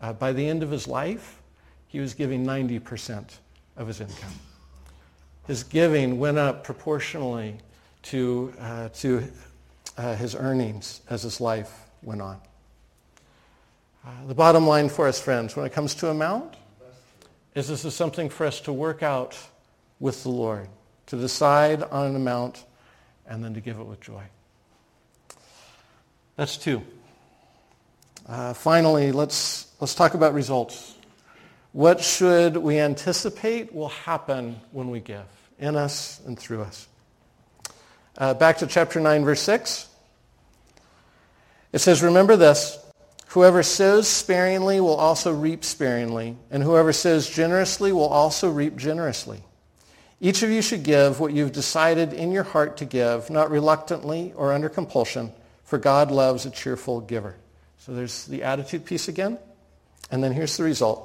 Uh, 0.00 0.12
by 0.12 0.32
the 0.32 0.46
end 0.46 0.62
of 0.62 0.70
his 0.70 0.86
life, 0.86 1.40
he 1.88 2.00
was 2.00 2.14
giving 2.14 2.44
90% 2.44 3.38
of 3.76 3.86
his 3.86 4.00
income. 4.00 4.32
His 5.46 5.62
giving 5.62 6.18
went 6.18 6.36
up 6.36 6.62
proportionally 6.62 7.56
to, 8.02 8.52
uh, 8.60 8.88
to 8.90 9.24
uh, 9.96 10.14
his 10.14 10.34
earnings 10.34 11.00
as 11.08 11.22
his 11.22 11.40
life 11.40 11.72
went 12.02 12.20
on. 12.20 12.38
The 14.26 14.34
bottom 14.34 14.66
line 14.66 14.88
for 14.88 15.06
us, 15.06 15.20
friends, 15.20 15.54
when 15.54 15.66
it 15.66 15.72
comes 15.72 15.94
to 15.96 16.08
amount, 16.08 16.54
is 17.54 17.68
this 17.68 17.84
is 17.84 17.94
something 17.94 18.28
for 18.28 18.46
us 18.46 18.60
to 18.62 18.72
work 18.72 19.02
out 19.02 19.38
with 20.00 20.22
the 20.22 20.28
Lord, 20.28 20.68
to 21.06 21.16
decide 21.16 21.82
on 21.82 22.06
an 22.06 22.16
amount 22.16 22.64
and 23.26 23.42
then 23.44 23.54
to 23.54 23.60
give 23.60 23.78
it 23.78 23.84
with 23.84 24.00
joy. 24.00 24.22
That's 26.36 26.56
two. 26.56 26.82
Uh, 28.26 28.54
finally, 28.54 29.10
let's, 29.12 29.72
let's 29.80 29.94
talk 29.94 30.14
about 30.14 30.34
results. 30.34 30.94
What 31.72 32.00
should 32.00 32.56
we 32.56 32.78
anticipate 32.78 33.74
will 33.74 33.88
happen 33.88 34.60
when 34.72 34.90
we 34.90 35.00
give, 35.00 35.24
in 35.58 35.76
us 35.76 36.20
and 36.26 36.38
through 36.38 36.62
us? 36.62 36.86
Uh, 38.16 38.34
back 38.34 38.58
to 38.58 38.66
chapter 38.66 39.00
9, 39.00 39.24
verse 39.24 39.40
6. 39.42 39.88
It 41.72 41.78
says, 41.78 42.02
Remember 42.02 42.36
this, 42.36 42.78
whoever 43.28 43.62
sows 43.62 44.08
sparingly 44.08 44.80
will 44.80 44.96
also 44.96 45.32
reap 45.32 45.64
sparingly, 45.64 46.36
and 46.50 46.62
whoever 46.62 46.92
sows 46.92 47.28
generously 47.28 47.92
will 47.92 48.08
also 48.08 48.50
reap 48.50 48.76
generously. 48.76 49.42
Each 50.20 50.42
of 50.42 50.50
you 50.50 50.62
should 50.62 50.82
give 50.82 51.20
what 51.20 51.32
you've 51.32 51.52
decided 51.52 52.12
in 52.12 52.32
your 52.32 52.42
heart 52.42 52.78
to 52.78 52.84
give, 52.84 53.30
not 53.30 53.50
reluctantly 53.50 54.32
or 54.34 54.52
under 54.52 54.68
compulsion, 54.68 55.32
for 55.62 55.78
God 55.78 56.10
loves 56.10 56.44
a 56.44 56.50
cheerful 56.50 57.00
giver. 57.00 57.36
So 57.78 57.94
there's 57.94 58.26
the 58.26 58.42
attitude 58.42 58.84
piece 58.84 59.08
again. 59.08 59.38
And 60.10 60.24
then 60.24 60.32
here's 60.32 60.56
the 60.56 60.64
result. 60.64 61.04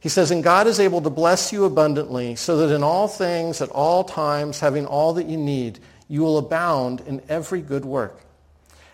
He 0.00 0.08
says, 0.08 0.30
And 0.30 0.44
God 0.44 0.66
is 0.66 0.80
able 0.80 1.00
to 1.00 1.10
bless 1.10 1.52
you 1.52 1.64
abundantly, 1.64 2.36
so 2.36 2.58
that 2.58 2.74
in 2.74 2.82
all 2.82 3.08
things, 3.08 3.62
at 3.62 3.70
all 3.70 4.04
times, 4.04 4.60
having 4.60 4.84
all 4.84 5.14
that 5.14 5.26
you 5.26 5.38
need, 5.38 5.78
you 6.08 6.20
will 6.20 6.36
abound 6.36 7.00
in 7.06 7.22
every 7.28 7.62
good 7.62 7.84
work. 7.84 8.20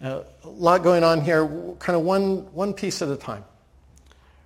Now, 0.00 0.24
a 0.44 0.48
lot 0.48 0.82
going 0.82 1.04
on 1.04 1.22
here, 1.22 1.46
kind 1.78 1.96
of 1.96 2.02
one, 2.02 2.52
one 2.52 2.74
piece 2.74 3.00
at 3.02 3.08
a 3.08 3.16
time. 3.16 3.44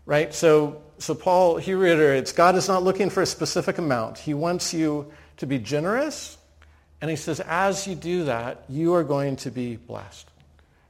Right? 0.06 0.32
So, 0.32 0.82
so 0.98 1.14
Paul, 1.14 1.56
he 1.56 1.74
reiterates, 1.74 2.32
God 2.32 2.56
is 2.56 2.68
not 2.68 2.82
looking 2.82 3.10
for 3.10 3.22
a 3.22 3.26
specific 3.26 3.78
amount. 3.78 4.18
He 4.18 4.34
wants 4.34 4.72
you 4.72 5.12
to 5.38 5.46
be 5.46 5.58
generous. 5.58 6.36
And 7.00 7.10
he 7.10 7.16
says, 7.16 7.40
as 7.40 7.86
you 7.86 7.94
do 7.94 8.24
that, 8.24 8.64
you 8.68 8.94
are 8.94 9.04
going 9.04 9.36
to 9.36 9.50
be 9.50 9.76
blessed. 9.76 10.28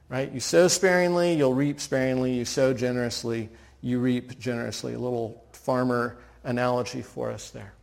Right? 0.09 0.31
You 0.31 0.41
sow 0.41 0.67
sparingly, 0.67 1.33
you'll 1.33 1.53
reap 1.53 1.79
sparingly. 1.79 2.33
You 2.33 2.45
sow 2.45 2.73
generously, 2.73 3.49
you 3.81 3.99
reap 3.99 4.37
generously. 4.39 4.93
A 4.93 4.99
little 4.99 5.43
farmer 5.53 6.17
analogy 6.43 7.01
for 7.01 7.31
us 7.31 7.51
there. 7.51 7.73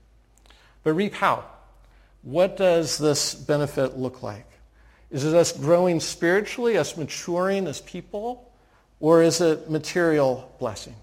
But 0.83 0.93
reap 0.93 1.15
how? 1.15 1.45
What 2.23 2.57
does 2.57 2.99
this 2.99 3.35
benefit 3.35 3.97
look 3.97 4.23
like? 4.23 4.47
Is 5.11 5.25
it 5.25 5.35
us 5.35 5.53
growing 5.53 6.01
spiritually, 6.01 6.77
us 6.77 6.97
maturing 6.97 7.67
as 7.67 7.81
people, 7.81 8.51
or 9.01 9.23
is 9.23 9.41
it 9.41 9.71
material 9.71 10.55
blessing? 10.59 10.97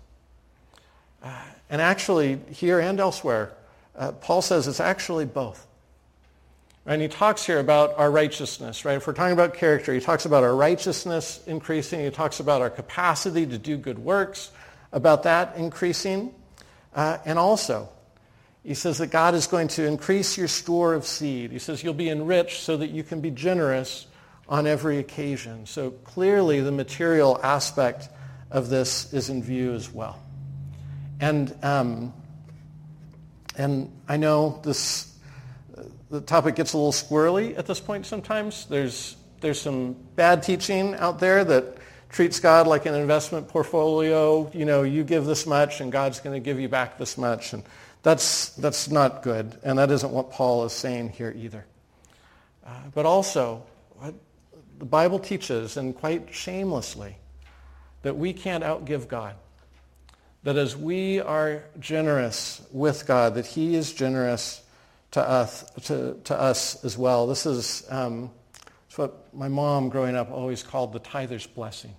Uh, 1.24 1.34
and 1.70 1.82
actually, 1.82 2.40
here 2.52 2.80
and 2.80 3.00
elsewhere, 3.00 3.52
uh, 3.96 4.12
Paul 4.12 4.42
says 4.42 4.68
it's 4.68 4.80
actually 4.80 5.26
both. 5.26 5.66
And 6.86 7.02
he 7.02 7.08
talks 7.08 7.44
here 7.44 7.60
about 7.60 7.98
our 7.98 8.12
righteousness, 8.12 8.86
right? 8.86 8.98
If 8.98 9.08
we're 9.08 9.14
talking 9.14 9.34
about 9.34 9.56
character, 9.56 9.92
he 9.92 10.00
talks 10.00 10.26
about 10.26 10.44
our 10.44 10.56
righteousness 10.56 11.42
increasing. 11.48 12.00
He 12.02 12.12
talks 12.12 12.40
about 12.40 12.62
our 12.62 12.70
capacity 12.70 13.48
to 13.48 13.58
do 13.58 13.76
good 13.76 13.98
works, 13.98 14.52
about 14.92 15.24
that 15.24 15.56
increasing. 15.58 16.32
Uh, 16.94 17.18
and 17.26 17.40
also, 17.40 17.90
he 18.66 18.74
says 18.74 18.98
that 18.98 19.12
God 19.12 19.36
is 19.36 19.46
going 19.46 19.68
to 19.70 19.86
increase 19.86 20.40
your 20.40 20.48
store 20.48 20.96
of 20.96 21.06
seed. 21.06 21.52
He 21.52 21.60
says 21.60 21.84
you'll 21.84 21.94
be 21.94 22.10
enriched 22.10 22.64
so 22.64 22.78
that 22.78 22.90
you 22.90 23.04
can 23.04 23.22
be 23.22 23.30
generous 23.30 24.08
on 24.50 24.66
every 24.66 24.98
occasion. 24.98 25.68
So 25.68 25.92
clearly 25.92 26.62
the 26.62 26.72
material 26.72 27.40
aspect 27.44 28.10
of 28.50 28.70
this 28.70 29.14
is 29.14 29.30
in 29.30 29.44
view 29.44 29.74
as 29.74 29.92
well. 29.92 30.20
And, 31.20 31.56
um, 31.64 32.12
and 33.56 33.92
I 34.08 34.18
know 34.18 34.60
this, 34.64 35.16
the 36.10 36.22
topic 36.22 36.56
gets 36.56 36.74
a 36.74 36.78
little 36.78 36.92
squirrely 36.92 37.56
at 37.60 37.68
this 37.68 37.80
point 37.80 38.08
sometimes. 38.08 38.66
There's, 38.66 39.16
there's 39.42 39.62
some 39.62 39.94
bad 40.16 40.42
teaching 40.42 40.96
out 40.96 41.20
there 41.20 41.44
that 41.44 41.78
treats 42.10 42.40
God 42.40 42.66
like 42.66 42.88
an 42.88 42.96
investment 42.96 43.48
portfolio. 43.48 44.50
You 44.56 44.66
know, 44.66 44.82
you 44.82 45.04
give 45.04 45.26
this 45.26 45.46
much 45.46 45.82
and 45.82 45.92
God's 45.92 46.20
going 46.20 46.34
to 46.34 46.44
give 46.44 46.60
you 46.60 46.68
back 46.68 46.98
this 46.98 47.16
much. 47.16 47.54
And 47.54 47.64
that's, 48.06 48.50
that's 48.50 48.88
not 48.92 49.24
good, 49.24 49.58
and 49.64 49.80
that 49.80 49.90
isn't 49.90 50.12
what 50.12 50.30
Paul 50.30 50.64
is 50.66 50.74
saying 50.74 51.10
here 51.10 51.34
either. 51.36 51.66
Uh, 52.64 52.70
but 52.94 53.08
also, 53.08 53.64
what 53.96 54.14
the 54.78 54.86
Bible 54.86 55.18
teaches, 55.18 55.76
and 55.76 55.96
quite 55.96 56.32
shamelessly, 56.32 57.18
that 58.04 58.16
we 58.16 58.32
can't 58.32 58.64
outgive 58.64 59.08
God. 59.08 59.34
That 60.44 60.56
as 60.56 60.78
we 60.78 61.20
are 61.20 61.64
generous 61.80 62.62
with 62.72 63.08
God, 63.08 63.34
that 63.34 63.48
he 63.48 63.74
is 63.74 63.92
generous 63.92 64.62
to 65.14 65.28
us, 65.28 65.64
to, 65.86 66.16
to 66.26 66.40
us 66.40 66.86
as 66.86 67.00
well. 67.00 67.26
This 67.26 67.48
is 67.48 67.88
um, 67.90 68.30
what 68.98 69.34
my 69.34 69.48
mom 69.48 69.90
growing 69.90 70.16
up 70.16 70.30
always 70.30 70.62
called 70.62 70.94
the 70.94 71.00
tither's 71.00 71.48
blessing. 71.48 71.96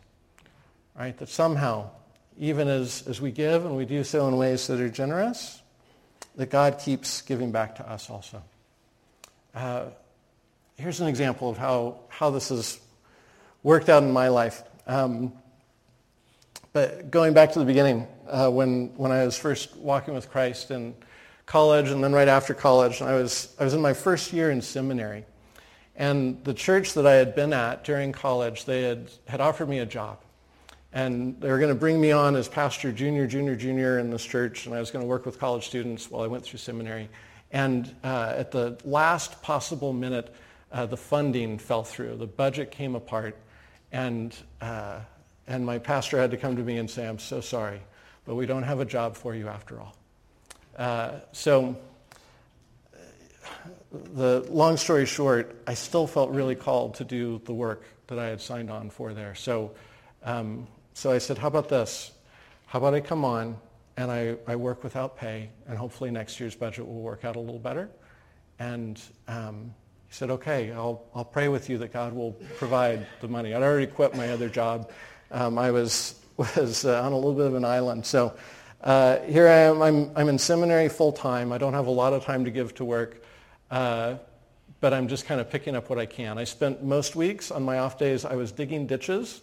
Right? 0.97 1.19
That 1.19 1.31
somehow, 1.31 1.91
even 2.39 2.69
as, 2.69 3.03
as 3.09 3.21
we 3.21 3.33
give 3.33 3.65
and 3.65 3.77
we 3.77 3.87
do 3.87 4.05
so 4.05 4.29
in 4.29 4.37
ways 4.37 4.69
that 4.69 4.81
are 4.81 4.89
generous, 4.89 5.63
that 6.37 6.51
God 6.51 6.79
keeps 6.79 7.23
giving 7.23 7.51
back 7.51 7.77
to 7.77 7.91
us 7.91 8.11
also. 8.11 8.43
Uh, 9.55 9.87
here's 10.77 11.01
an 11.01 11.09
example 11.09 11.49
of 11.49 11.57
how, 11.57 12.01
how 12.09 12.31
this 12.31 12.51
has 12.51 12.79
worked 13.63 13.89
out 13.89 14.03
in 14.03 14.13
my 14.13 14.29
life. 14.29 14.63
Um, 14.87 15.33
but 16.73 17.11
going 17.11 17.33
back 17.33 17.53
to 17.53 17.59
the 17.59 17.65
beginning, 17.65 18.07
uh, 18.29 18.51
when, 18.51 18.89
when 18.97 19.11
I 19.11 19.25
was 19.25 19.39
first 19.39 19.75
walking 19.77 20.15
with 20.15 20.31
Christ 20.31 20.71
in 20.71 20.95
college 21.47 21.91
and 21.91 22.05
then 22.05 22.13
right 22.13 22.29
after 22.29 22.53
college, 22.53 23.01
I 23.01 23.15
was, 23.15 23.55
I 23.59 23.65
was 23.65 23.73
in 23.73 23.81
my 23.81 23.95
first 23.95 24.33
year 24.33 24.51
in 24.51 24.61
seminary. 24.61 25.25
And 25.97 26.45
the 26.45 26.53
church 26.53 26.93
that 26.95 27.07
I 27.07 27.15
had 27.15 27.35
been 27.35 27.55
at 27.55 27.83
during 27.83 28.13
college, 28.13 28.67
they 28.67 28.83
had, 28.83 29.11
had 29.27 29.41
offered 29.41 29.71
me 29.71 29.79
a 29.79 29.87
job. 29.87 30.19
And 30.97 31.39
they 31.43 31.51
were 31.51 31.59
going 31.59 31.69
to 31.69 31.79
bring 31.79 32.01
me 32.01 32.11
on 32.11 32.37
as 32.37 32.49
pastor 32.49 32.91
junior, 32.91 33.27
junior, 33.27 33.55
junior 33.55 33.99
in 33.99 34.09
this 34.09 34.25
church, 34.25 34.65
and 34.65 34.75
I 34.75 34.81
was 34.81 34.91
going 34.91 35.03
to 35.03 35.07
work 35.07 35.27
with 35.27 35.39
college 35.39 35.67
students 35.67 36.11
while 36.11 36.23
I 36.23 36.27
went 36.27 36.43
through 36.43 36.59
seminary. 36.59 37.11
And 37.53 37.95
uh, 38.03 38.33
at 38.35 38.51
the 38.51 38.79
last 38.83 39.43
possible 39.43 39.93
minute, 39.93 40.35
uh, 40.73 40.87
the 40.87 40.97
funding 40.97 41.59
fell 41.59 41.85
through. 41.85 42.17
The 42.17 42.27
budget 42.27 42.71
came 42.71 42.95
apart, 42.95 43.37
and, 43.93 44.35
uh, 44.63 45.01
and 45.47 45.67
my 45.67 45.77
pastor 45.77 46.17
had 46.17 46.31
to 46.31 46.39
come 46.39 46.57
to 46.57 46.63
me 46.63 46.79
and 46.79 46.89
say, 46.89 47.07
I'm 47.07 47.19
so 47.19 47.43
sorry, 47.43 47.83
but 48.25 48.35
we 48.35 48.47
don't 48.47 48.63
have 48.63 48.81
a 48.81 48.87
job 48.87 49.19
for 49.19 49.35
you 49.35 49.49
after 49.49 49.79
all. 49.79 49.95
Uh, 50.79 51.11
so 51.33 51.77
the 54.15 54.47
long 54.49 54.79
story 54.79 55.05
short, 55.05 55.61
I 55.67 55.75
still 55.75 56.07
felt 56.07 56.31
really 56.31 56.55
called 56.55 56.95
to 56.95 57.05
do 57.05 57.39
the 57.45 57.53
work 57.53 57.85
that 58.07 58.19
I 58.19 58.29
had 58.29 58.41
signed 58.41 58.71
on 58.71 58.89
for 58.89 59.13
there. 59.13 59.35
So 59.35 59.73
um, 60.25 60.67
so 60.97 61.13
I 61.13 61.19
said, 61.19 61.37
how 61.37 61.49
about 61.49 61.69
this? 61.69 62.11
How 62.65 62.79
about 62.79 62.95
I 62.95 63.01
come 63.01 63.23
on 63.23 63.59
and 63.99 64.11
I, 64.11 64.37
I 64.47 64.57
work 64.57 64.83
without 64.83 65.19
pay 65.19 65.51
and 65.69 65.77
hopefully 65.77 66.11
next 66.11 66.41
year's 66.41 66.55
budget 66.55 66.87
will 66.87 67.03
work 67.03 67.23
out 67.23 67.37
a 67.37 67.39
little 67.39 67.59
better? 67.59 67.91
And 68.59 68.99
um, 69.29 69.75
he 70.09 70.15
said, 70.15 70.31
okay, 70.31 70.73
I'll, 70.73 71.05
I'll 71.15 71.23
pray 71.23 71.49
with 71.49 71.69
you 71.69 71.77
that 71.79 71.93
God 71.93 72.15
will 72.15 72.33
provide 72.57 73.07
the 73.21 73.29
money. 73.29 73.53
I'd 73.53 73.63
already 73.63 73.89
quit 73.89 74.17
my 74.17 74.31
other 74.31 74.49
job. 74.49 74.91
Um, 75.31 75.59
I 75.59 75.71
was, 75.71 76.19
was 76.39 76.87
uh, 76.87 77.03
on 77.03 77.13
a 77.13 77.17
little 77.17 77.35
bit 77.35 77.45
of 77.45 77.57
an 77.57 77.67
island. 77.67 78.07
So 78.07 78.35
uh, 78.81 79.19
here 79.19 79.49
I 79.49 79.59
am. 79.59 79.83
I'm, 79.83 80.11
I'm 80.17 80.31
in 80.31 80.39
seminary 80.39 80.89
full 80.89 81.13
time. 81.13 81.53
I 81.53 81.59
don't 81.59 81.75
have 81.75 81.89
a 81.89 81.91
lot 81.91 82.15
of 82.15 82.25
time 82.25 82.47
to 82.47 82.51
give 82.51 82.75
to 82.77 82.87
work. 82.87 83.23
Uh, 83.71 84.15
but 84.81 84.95
I'm 84.95 85.09
just 85.09 85.27
kind 85.27 85.43
of 85.43 85.51
picking 85.51 85.77
up 85.77 85.91
what 85.91 85.99
I 85.99 86.07
can. 86.07 86.39
I 86.39 86.45
spent 86.45 86.83
most 86.83 87.17
weeks 87.17 87.51
on 87.51 87.63
my 87.65 87.81
off 87.81 87.99
days, 87.99 88.25
I 88.25 88.35
was 88.37 88.51
digging 88.51 88.87
ditches 88.87 89.43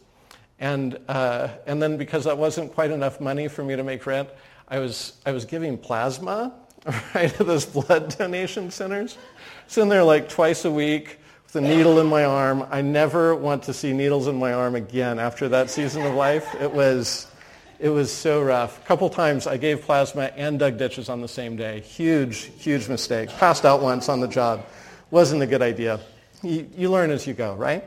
and, 0.63 0.97
uh, 1.09 1.49
and 1.67 1.81
then 1.81 1.97
because 1.97 2.23
that 2.23 2.37
wasn't 2.37 2.73
quite 2.73 2.89
enough 2.89 3.19
money 3.19 3.49
for 3.49 3.65
me 3.65 3.75
to 3.75 3.83
make 3.83 4.05
rent, 4.05 4.29
I 4.69 4.79
was, 4.79 5.11
I 5.25 5.33
was 5.33 5.43
giving 5.43 5.77
plasma 5.77 6.53
right, 7.13 7.29
to 7.35 7.43
those 7.43 7.65
blood 7.65 8.17
donation 8.17 8.71
centers. 8.71 9.17
Sitting 9.67 9.89
there 9.89 10.05
like 10.05 10.29
twice 10.29 10.63
a 10.63 10.71
week 10.71 11.19
with 11.43 11.57
a 11.57 11.61
needle 11.61 11.99
in 11.99 12.07
my 12.07 12.23
arm. 12.23 12.65
I 12.71 12.81
never 12.81 13.35
want 13.35 13.63
to 13.63 13.73
see 13.73 13.91
needles 13.91 14.27
in 14.27 14.39
my 14.39 14.53
arm 14.53 14.75
again 14.75 15.19
after 15.19 15.49
that 15.49 15.69
season 15.69 16.03
of 16.03 16.13
life. 16.13 16.55
It 16.61 16.71
was, 16.71 17.27
it 17.77 17.89
was 17.89 18.09
so 18.09 18.41
rough. 18.41 18.81
A 18.81 18.87
couple 18.87 19.09
times 19.09 19.47
I 19.47 19.57
gave 19.57 19.81
plasma 19.81 20.31
and 20.37 20.57
dug 20.59 20.77
ditches 20.77 21.09
on 21.09 21.19
the 21.19 21.27
same 21.27 21.57
day. 21.57 21.81
Huge, 21.81 22.51
huge 22.57 22.87
mistake. 22.87 23.27
Passed 23.31 23.65
out 23.65 23.81
once 23.81 24.07
on 24.07 24.21
the 24.21 24.29
job. 24.29 24.65
Wasn't 25.11 25.41
a 25.41 25.47
good 25.47 25.61
idea. 25.61 25.99
You, 26.41 26.69
you 26.73 26.89
learn 26.89 27.11
as 27.11 27.27
you 27.27 27.33
go, 27.33 27.53
right? 27.53 27.83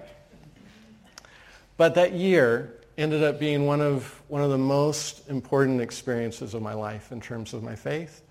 But 1.77 1.95
that 1.95 2.13
year, 2.13 2.77
ended 2.99 3.23
up 3.23 3.39
being 3.39 3.67
one 3.67 3.81
of, 3.81 4.23
one 4.29 4.43
of 4.43 4.51
the 4.51 4.59
most 4.59 5.29
important 5.29 5.81
experiences 5.81 6.55
of 6.55 6.63
my 6.63 6.73
life 6.73 7.13
in 7.13 7.21
terms 7.21 7.53
of 7.53 7.63
my 7.63 7.77
faith 7.77 8.23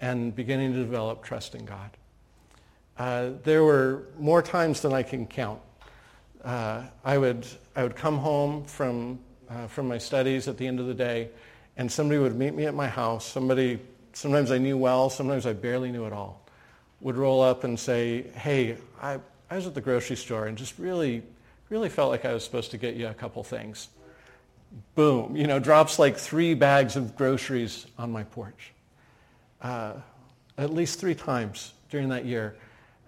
and 0.00 0.34
beginning 0.34 0.72
to 0.72 0.78
develop 0.78 1.22
trust 1.22 1.54
in 1.54 1.64
God. 1.64 1.90
Uh, 2.96 3.30
there 3.44 3.64
were 3.64 4.06
more 4.18 4.42
times 4.42 4.80
than 4.80 4.92
I 4.92 5.02
can 5.02 5.26
count. 5.26 5.60
Uh, 6.42 6.84
I, 7.04 7.18
would, 7.18 7.46
I 7.76 7.82
would 7.82 7.96
come 7.96 8.16
home 8.16 8.64
from, 8.64 9.18
uh, 9.50 9.66
from 9.66 9.88
my 9.88 9.98
studies 9.98 10.48
at 10.48 10.56
the 10.56 10.66
end 10.66 10.80
of 10.80 10.86
the 10.86 10.94
day, 10.94 11.28
and 11.76 11.90
somebody 11.90 12.18
would 12.18 12.34
meet 12.34 12.54
me 12.54 12.64
at 12.64 12.74
my 12.74 12.88
house. 12.88 13.26
Somebody, 13.26 13.78
sometimes 14.14 14.50
I 14.50 14.58
knew 14.58 14.78
well, 14.78 15.10
sometimes 15.10 15.46
I 15.46 15.52
barely 15.52 15.92
knew 15.92 16.06
at 16.06 16.12
all, 16.12 16.46
would 17.00 17.16
roll 17.16 17.42
up 17.42 17.64
and 17.64 17.78
say, 17.78 18.22
hey, 18.34 18.78
I, 19.02 19.18
I 19.50 19.56
was 19.56 19.66
at 19.66 19.74
the 19.74 19.80
grocery 19.80 20.16
store 20.16 20.46
and 20.46 20.56
just 20.56 20.78
really, 20.78 21.22
really 21.70 21.88
felt 21.88 22.10
like 22.10 22.24
I 22.24 22.32
was 22.32 22.44
supposed 22.44 22.70
to 22.70 22.78
get 22.78 22.94
you 22.94 23.08
a 23.08 23.14
couple 23.14 23.42
things. 23.44 23.88
Boom, 24.94 25.36
you 25.36 25.46
know, 25.46 25.58
drops 25.58 25.98
like 25.98 26.16
three 26.16 26.54
bags 26.54 26.96
of 26.96 27.16
groceries 27.16 27.86
on 27.98 28.12
my 28.12 28.24
porch. 28.24 28.72
Uh, 29.60 29.94
at 30.56 30.72
least 30.72 30.98
three 30.98 31.14
times 31.14 31.72
during 31.90 32.08
that 32.08 32.24
year, 32.24 32.56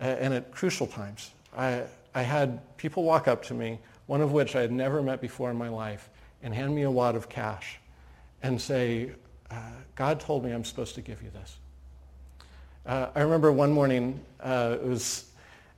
uh, 0.00 0.04
and 0.04 0.32
at 0.32 0.50
crucial 0.52 0.86
times. 0.86 1.32
I, 1.56 1.82
I 2.14 2.22
had 2.22 2.76
people 2.76 3.02
walk 3.02 3.28
up 3.28 3.42
to 3.44 3.54
me, 3.54 3.78
one 4.06 4.20
of 4.20 4.32
which 4.32 4.56
I 4.56 4.60
had 4.60 4.72
never 4.72 5.02
met 5.02 5.20
before 5.20 5.50
in 5.50 5.56
my 5.56 5.68
life, 5.68 6.08
and 6.42 6.54
hand 6.54 6.74
me 6.74 6.82
a 6.82 6.90
wad 6.90 7.16
of 7.16 7.28
cash 7.28 7.78
and 8.42 8.60
say, 8.60 9.12
uh, 9.50 9.56
God 9.94 10.20
told 10.20 10.44
me 10.44 10.52
I'm 10.52 10.64
supposed 10.64 10.94
to 10.94 11.00
give 11.00 11.22
you 11.22 11.30
this. 11.30 11.56
Uh, 12.86 13.08
I 13.14 13.20
remember 13.20 13.52
one 13.52 13.70
morning, 13.72 14.20
uh, 14.40 14.76
it 14.80 14.86
was 14.86 15.29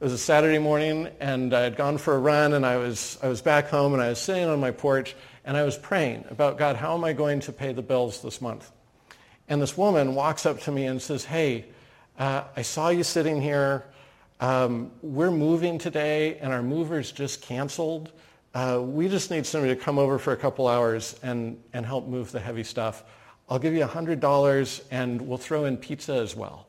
it 0.03 0.07
was 0.07 0.13
a 0.15 0.19
Saturday 0.19 0.59
morning, 0.59 1.09
and 1.21 1.55
I 1.55 1.61
had 1.61 1.77
gone 1.77 1.97
for 1.97 2.17
a 2.17 2.19
run, 2.19 2.55
and 2.55 2.67
I 2.67 2.77
was, 2.77 3.17
I 3.23 3.29
was 3.29 3.41
back 3.41 3.69
home, 3.69 3.93
and 3.93 4.03
I 4.03 4.09
was 4.09 4.19
sitting 4.19 4.49
on 4.49 4.59
my 4.59 4.73
porch, 4.73 5.15
and 5.45 5.57
I 5.57 5.63
was 5.63 5.79
praying 5.79 6.25
about, 6.29 6.59
God, 6.59 6.75
how 6.75 6.97
am 6.97 7.05
I 7.05 7.13
going 7.13 7.39
to 7.39 7.53
pay 7.53 7.73
the 7.73 7.83
bills 7.83 8.21
this 8.21 8.41
month? 8.41 8.73
And 9.47 9.63
this 9.63 9.77
woman 9.77 10.17
walks 10.17 10.45
up 10.45 10.59
to 10.63 10.73
me 10.73 10.87
and 10.87 11.01
says, 11.01 11.25
hey, 11.25 11.67
uh, 12.19 12.43
I 12.57 12.63
saw 12.63 12.89
you 12.89 13.05
sitting 13.05 13.41
here. 13.41 13.85
Um, 14.41 14.91
we're 15.03 15.31
moving 15.31 15.79
today, 15.79 16.37
and 16.39 16.53
our 16.53 16.65
movers 16.65 17.13
just 17.13 17.41
canceled. 17.41 18.11
Uh, 18.55 18.81
we 18.85 19.09
just 19.09 19.31
need 19.31 19.47
somebody 19.47 19.73
to 19.73 19.81
come 19.81 20.01
over 20.01 20.19
for 20.19 20.33
a 20.33 20.37
couple 20.37 20.67
hours 20.67 21.15
and, 21.23 21.63
and 21.75 21.87
help 21.87 22.09
move 22.09 22.33
the 22.33 22.41
heavy 22.41 22.65
stuff. 22.65 23.05
I'll 23.49 23.61
give 23.61 23.73
you 23.73 23.85
$100, 23.85 24.83
and 24.91 25.23
we'll 25.23 25.39
throw 25.39 25.65
in 25.67 25.77
pizza 25.77 26.15
as 26.15 26.35
well. 26.35 26.67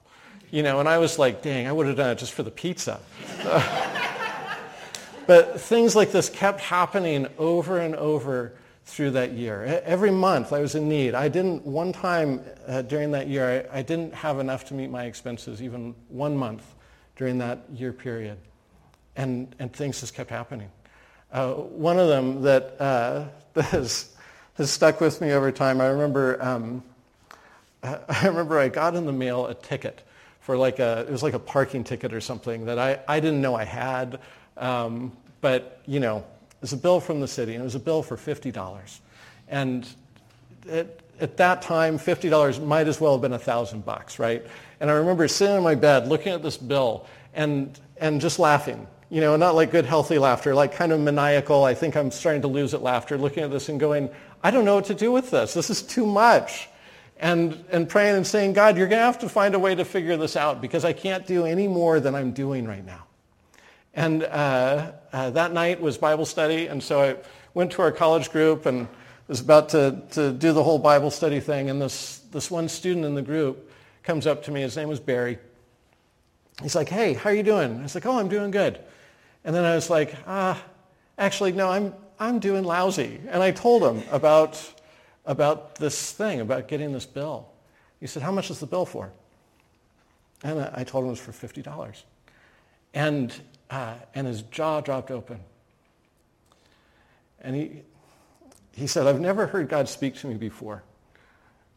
You 0.54 0.62
know, 0.62 0.80
and 0.80 0.88
I 0.88 1.00
was 1.00 1.18
like, 1.18 1.42
dang, 1.42 1.66
I 1.66 1.72
would 1.72 1.88
have 1.88 1.96
done 1.96 2.12
it 2.12 2.20
just 2.20 2.32
for 2.32 2.44
the 2.44 2.52
pizza. 2.52 3.00
but 5.26 5.60
things 5.60 5.96
like 5.96 6.12
this 6.12 6.30
kept 6.30 6.60
happening 6.60 7.26
over 7.40 7.80
and 7.80 7.96
over 7.96 8.54
through 8.86 9.10
that 9.12 9.32
year. 9.32 9.82
Every 9.84 10.12
month 10.12 10.54
I 10.54 10.60
was 10.60 10.76
in 10.76 10.88
need. 10.88 11.16
I 11.16 11.28
didn't, 11.28 11.66
one 11.66 11.92
time 11.92 12.42
uh, 12.68 12.84
during 12.84 13.10
that 13.14 13.26
year, 13.26 13.68
I, 13.74 13.80
I, 13.80 13.82
didn't 13.82 14.14
have 14.14 14.38
enough 14.38 14.66
to 14.66 14.76
meet 14.76 14.92
my 14.92 15.06
expenses, 15.06 15.60
even 15.60 15.96
one 16.10 16.38
month 16.38 16.76
during 17.16 17.40
that 17.40 17.64
year 17.74 17.92
period. 17.92 18.38
And, 19.16 19.56
and 19.58 19.74
things 19.74 20.02
just 20.02 20.14
kept 20.14 20.30
happening. 20.30 20.70
Uh, 21.32 21.54
one 21.54 21.98
of 21.98 22.10
them 22.10 22.44
that, 22.44 22.80
uh, 22.80 23.26
that 23.56 23.66
has, 23.72 24.16
has 24.54 24.70
stuck 24.70 25.02
with 25.02 25.20
me 25.20 25.32
over 25.32 25.52
time, 25.52 25.82
I 25.82 25.88
remember, 25.88 26.38
um, 26.44 26.84
I 27.82 28.28
remember 28.28 28.60
I 28.60 28.68
got 28.68 28.94
in 28.94 29.08
the 29.08 29.12
mail 29.12 29.48
a 29.48 29.56
ticket 29.56 30.04
for 30.44 30.58
like 30.58 30.80
a, 30.80 31.06
it 31.08 31.10
was 31.10 31.24
like 31.24 31.34
a 31.34 31.40
parking 31.40 31.86
ticket 31.86 32.14
or 32.14 32.20
something 32.20 32.66
that 32.66 32.78
I, 32.78 33.00
I 33.08 33.22
didn't 33.22 33.42
know 33.42 33.56
I 33.56 33.64
had. 33.64 34.20
Um, 34.58 35.14
but, 35.40 35.82
you 35.86 36.02
know, 36.02 36.18
it 36.18 36.62
was 36.62 36.74
a 36.74 36.78
bill 36.78 37.00
from 37.00 37.22
the 37.22 37.30
city, 37.30 37.54
and 37.54 37.62
it 37.62 37.64
was 37.64 37.76
a 37.76 37.80
bill 37.80 38.04
for 38.04 38.18
$50. 38.18 39.00
And 39.48 39.88
it, 40.68 41.00
at 41.22 41.38
that 41.38 41.62
time, 41.62 41.98
$50 41.98 42.62
might 42.66 42.90
as 42.90 43.00
well 43.00 43.14
have 43.14 43.22
been 43.22 43.34
a 43.34 43.40
thousand 43.40 43.86
bucks, 43.86 44.20
right? 44.20 44.46
And 44.82 44.92
I 44.92 44.96
remember 44.96 45.30
sitting 45.30 45.56
in 45.56 45.64
my 45.64 45.76
bed 45.76 46.10
looking 46.10 46.34
at 46.34 46.44
this 46.44 46.58
bill 46.58 47.08
and, 47.34 47.80
and 47.96 48.20
just 48.20 48.38
laughing. 48.38 48.86
You 49.10 49.22
know, 49.22 49.38
not 49.38 49.56
like 49.56 49.72
good, 49.72 49.86
healthy 49.86 50.18
laughter, 50.18 50.54
like 50.54 50.74
kind 50.74 50.92
of 50.92 51.00
maniacal, 51.00 51.64
I 51.64 51.74
think 51.74 51.96
I'm 51.96 52.12
starting 52.12 52.42
to 52.42 52.50
lose 52.50 52.74
it 52.74 52.82
laughter, 52.82 53.18
looking 53.18 53.44
at 53.44 53.52
this 53.52 53.70
and 53.70 53.80
going, 53.80 54.10
I 54.44 54.52
don't 54.52 54.66
know 54.66 54.76
what 54.76 54.86
to 54.86 54.96
do 54.96 55.14
with 55.14 55.32
this. 55.32 55.54
This 55.54 55.70
is 55.70 55.82
too 55.82 56.06
much 56.06 56.68
and, 57.24 57.64
and 57.72 57.88
praying 57.88 58.18
and 58.18 58.28
saying, 58.28 58.52
God, 58.52 58.78
you're 58.78 58.88
going 58.88 59.00
to 59.00 59.06
have 59.06 59.20
to 59.20 59.30
find 59.30 59.56
a 59.56 59.60
way 59.60 59.74
to 59.74 59.86
figure 59.86 60.18
this 60.18 60.36
out 60.36 60.60
because 60.60 60.84
I 60.84 60.92
can't 60.92 61.26
do 61.26 61.46
any 61.46 61.70
more 61.70 62.02
than 62.02 62.16
I'm 62.16 62.34
doing 62.34 62.68
right 62.68 62.86
now. 62.86 63.06
And 63.94 64.24
uh, 64.24 64.92
uh, 65.14 65.30
that 65.30 65.54
night 65.54 65.80
was 65.80 65.98
Bible 65.98 66.26
study, 66.26 66.68
and 66.68 66.84
so 66.84 67.02
I 67.02 67.16
went 67.54 67.72
to 67.72 67.82
our 67.82 67.94
college 67.94 68.30
group 68.30 68.66
and 68.66 68.90
was 69.30 69.40
about 69.40 69.70
to, 69.70 70.02
to 70.12 70.34
do 70.34 70.52
the 70.52 70.62
whole 70.62 70.80
Bible 70.80 71.10
study 71.10 71.40
thing, 71.40 71.70
and 71.70 71.82
this, 71.82 72.20
this 72.34 72.52
one 72.52 72.68
student 72.68 73.06
in 73.06 73.16
the 73.16 73.22
group 73.22 73.72
comes 74.04 74.28
up 74.28 74.44
to 74.44 74.52
me. 74.52 74.60
His 74.60 74.76
name 74.76 74.90
was 74.90 75.00
Barry. 75.00 75.40
He's 76.62 76.76
like, 76.76 76.90
hey, 76.90 77.14
how 77.14 77.30
are 77.30 77.34
you 77.34 77.44
doing? 77.44 77.80
I 77.80 77.84
was 77.84 77.96
like, 77.96 78.06
oh, 78.06 78.20
I'm 78.20 78.28
doing 78.28 78.52
good. 78.52 78.80
And 79.46 79.56
then 79.56 79.64
I 79.64 79.76
was 79.76 79.90
like, 79.90 80.14
ah, 80.28 80.62
actually, 81.18 81.54
no, 81.54 81.70
I'm, 81.70 81.94
I'm 82.20 82.40
doing 82.40 82.66
lousy. 82.66 83.22
And 83.30 83.42
I 83.42 83.52
told 83.52 83.82
him 83.82 84.04
about 84.12 84.62
about 85.26 85.76
this 85.76 86.12
thing, 86.12 86.42
about 86.42 86.68
getting 86.68 86.92
this 86.92 87.06
bill. 87.06 87.48
He 88.00 88.08
said, 88.08 88.24
how 88.24 88.32
much 88.32 88.50
is 88.50 88.60
the 88.60 88.66
bill 88.66 88.86
for? 88.86 89.12
And 90.44 90.60
I 90.74 90.84
told 90.84 91.06
him 91.06 91.08
it 91.08 91.12
was 91.12 91.20
for 91.20 91.32
$50. 91.32 92.04
And, 92.94 93.34
uh, 93.70 93.96
and 94.14 94.28
his 94.28 94.42
jaw 94.44 94.82
dropped 94.82 95.10
open. 95.10 95.40
And 97.40 97.56
he, 97.56 97.82
he 98.74 98.88
said, 98.88 99.08
I've 99.08 99.22
never 99.22 99.48
heard 99.48 99.70
God 99.70 99.88
speak 99.88 100.16
to 100.16 100.28
me 100.28 100.36
before. 100.36 100.84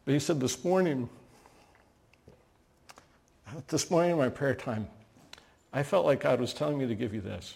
But 0.05 0.13
he 0.13 0.19
said, 0.19 0.39
this 0.39 0.63
morning, 0.63 1.09
this 3.67 3.89
morning 3.89 4.11
in 4.11 4.17
my 4.17 4.29
prayer 4.29 4.55
time, 4.55 4.87
I 5.71 5.83
felt 5.83 6.05
like 6.05 6.21
God 6.21 6.39
was 6.39 6.53
telling 6.53 6.77
me 6.77 6.87
to 6.87 6.95
give 6.95 7.13
you 7.13 7.21
this. 7.21 7.55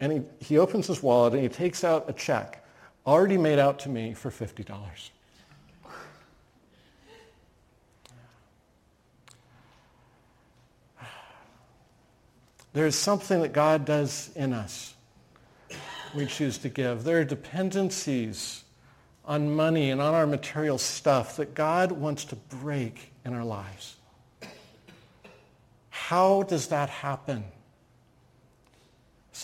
And 0.00 0.12
he, 0.12 0.22
he 0.40 0.58
opens 0.58 0.86
his 0.86 1.02
wallet 1.02 1.34
and 1.34 1.42
he 1.42 1.48
takes 1.48 1.82
out 1.82 2.08
a 2.08 2.12
check 2.12 2.64
already 3.08 3.38
made 3.38 3.58
out 3.58 3.78
to 3.80 3.88
me 3.88 4.12
for 4.12 4.30
$50. 4.30 4.66
There's 12.74 12.94
something 12.94 13.40
that 13.40 13.54
God 13.54 13.86
does 13.86 14.30
in 14.36 14.52
us. 14.52 14.94
We 16.14 16.26
choose 16.26 16.58
to 16.58 16.68
give. 16.68 17.04
There 17.04 17.18
are 17.20 17.24
dependencies 17.24 18.64
on 19.24 19.54
money 19.54 19.90
and 19.90 20.02
on 20.02 20.12
our 20.12 20.26
material 20.26 20.76
stuff 20.76 21.36
that 21.36 21.54
God 21.54 21.92
wants 21.92 22.26
to 22.26 22.36
break 22.36 23.12
in 23.24 23.32
our 23.32 23.44
lives. 23.44 23.96
How 25.88 26.42
does 26.42 26.68
that 26.68 26.90
happen? 26.90 27.44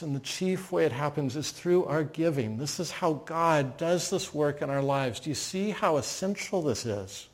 And 0.03 0.15
the 0.15 0.21
chief 0.21 0.73
way 0.73 0.85
it 0.85 0.93
happens 0.93 1.37
is 1.37 1.51
through 1.51 1.85
our 1.85 2.05
giving. 2.05 2.59
This 2.59 2.81
is 2.81 2.91
how 2.91 3.15
God 3.25 3.77
does 3.77 4.11
this 4.11 4.35
work 4.35 4.61
in 4.63 4.71
our 4.71 4.83
lives. 4.83 5.21
Do 5.21 5.31
you 5.31 5.35
see 5.35 5.71
how 5.71 5.97
essential 5.97 6.63
this 6.63 6.85
is 6.85 7.29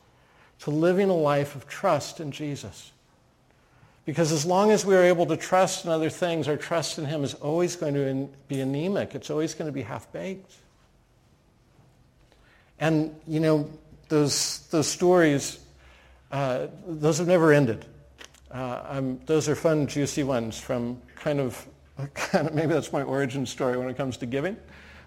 to 0.61 0.71
living 0.71 1.09
a 1.09 1.17
life 1.17 1.57
of 1.57 1.67
trust 1.67 2.21
in 2.21 2.33
Jesus? 2.33 2.93
Because 4.05 4.33
as 4.33 4.45
long 4.45 4.71
as 4.71 4.85
we 4.85 4.97
are 4.97 5.05
able 5.05 5.27
to 5.27 5.37
trust 5.37 5.85
in 5.85 5.91
other 5.91 6.11
things, 6.11 6.49
our 6.49 6.57
trust 6.57 6.99
in 6.99 7.05
him 7.05 7.23
is 7.23 7.35
always 7.35 7.77
going 7.77 7.95
to 7.95 8.29
be 8.49 8.61
anemic. 8.61 9.15
It's 9.15 9.31
always 9.31 9.55
going 9.55 9.69
to 9.69 9.73
be 9.73 9.83
half-baked. 9.83 10.53
And, 12.79 13.15
you 13.27 13.41
know, 13.41 13.71
those, 14.09 14.67
those 14.71 14.89
stories, 14.89 15.61
uh, 16.33 16.67
those 16.87 17.19
have 17.19 17.29
never 17.29 17.53
ended. 17.53 17.85
Uh, 18.51 19.03
those 19.27 19.49
are 19.49 19.55
fun, 19.55 19.87
juicy 19.87 20.25
ones 20.25 20.59
from 20.59 21.01
kind 21.15 21.39
of, 21.39 21.65
maybe 22.53 22.73
that's 22.73 22.93
my 22.93 23.03
origin 23.03 23.47
story 23.47 23.77
when 23.77 23.89
it 23.89 23.97
comes 23.97 24.17
to 24.19 24.27
giving. 24.27 24.57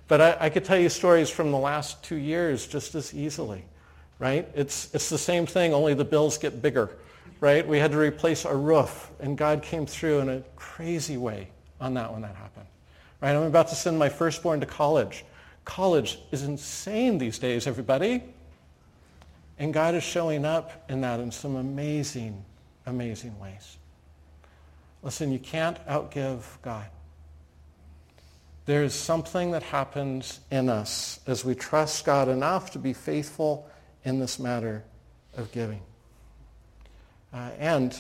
But 0.08 0.22
I, 0.22 0.38
I, 0.42 0.50
could 0.50 0.66
tell 0.66 0.78
you 0.78 0.90
stories 0.90 1.30
from 1.30 1.52
the 1.52 1.58
last 1.58 2.04
two 2.04 2.18
years 2.18 2.68
just 2.68 2.94
as 2.96 3.14
easily, 3.14 3.64
right? 4.20 4.48
It's, 4.54 4.94
it's 4.94 5.10
the 5.10 5.18
same 5.18 5.46
thing, 5.46 5.74
only 5.74 5.94
the 5.94 6.06
bills 6.06 6.38
get 6.38 6.62
bigger, 6.62 6.98
right? 7.40 7.66
We 7.66 7.80
had 7.80 7.92
to 7.92 7.98
replace 7.98 8.46
a 8.46 8.56
roof, 8.56 9.12
and 9.20 9.38
God 9.38 9.62
came 9.62 9.86
through 9.86 10.20
in 10.20 10.30
a 10.30 10.42
crazy 10.56 11.18
way 11.18 11.48
on 11.80 11.94
that 11.94 12.12
when 12.12 12.22
that 12.22 12.36
happened, 12.36 12.68
right? 13.22 13.36
I'm 13.36 13.44
about 13.44 13.70
to 13.70 13.76
send 13.76 13.98
my 13.98 14.10
firstborn 14.10 14.60
to 14.60 14.66
college. 14.66 15.24
College 15.64 16.20
is 16.32 16.44
insane 16.44 17.18
these 17.18 17.40
days, 17.40 17.66
everybody. 17.66 18.24
And 19.60 19.74
God 19.74 19.96
is 19.96 20.04
showing 20.04 20.46
up 20.46 20.84
in 20.90 21.02
that 21.02 21.20
in 21.20 21.32
some 21.32 21.56
amazing, 21.56 22.44
amazing 22.86 23.38
ways. 23.40 23.78
Listen, 25.04 25.34
you 25.34 25.40
can't 25.40 25.86
outgive 25.86 26.44
God. 26.62 26.86
There's 28.66 28.94
something 28.94 29.52
that 29.52 29.64
happens 29.64 30.40
in 30.50 30.70
us 30.70 31.20
as 31.28 31.44
we 31.44 31.54
trust 31.54 32.06
God 32.06 32.30
enough 32.30 32.72
to 32.72 32.80
be 32.80 32.94
faithful 32.94 33.70
in 34.06 34.20
this 34.20 34.40
matter 34.40 34.86
of 35.36 35.52
giving. 35.52 35.82
Uh, 37.34 37.50
and 37.60 37.98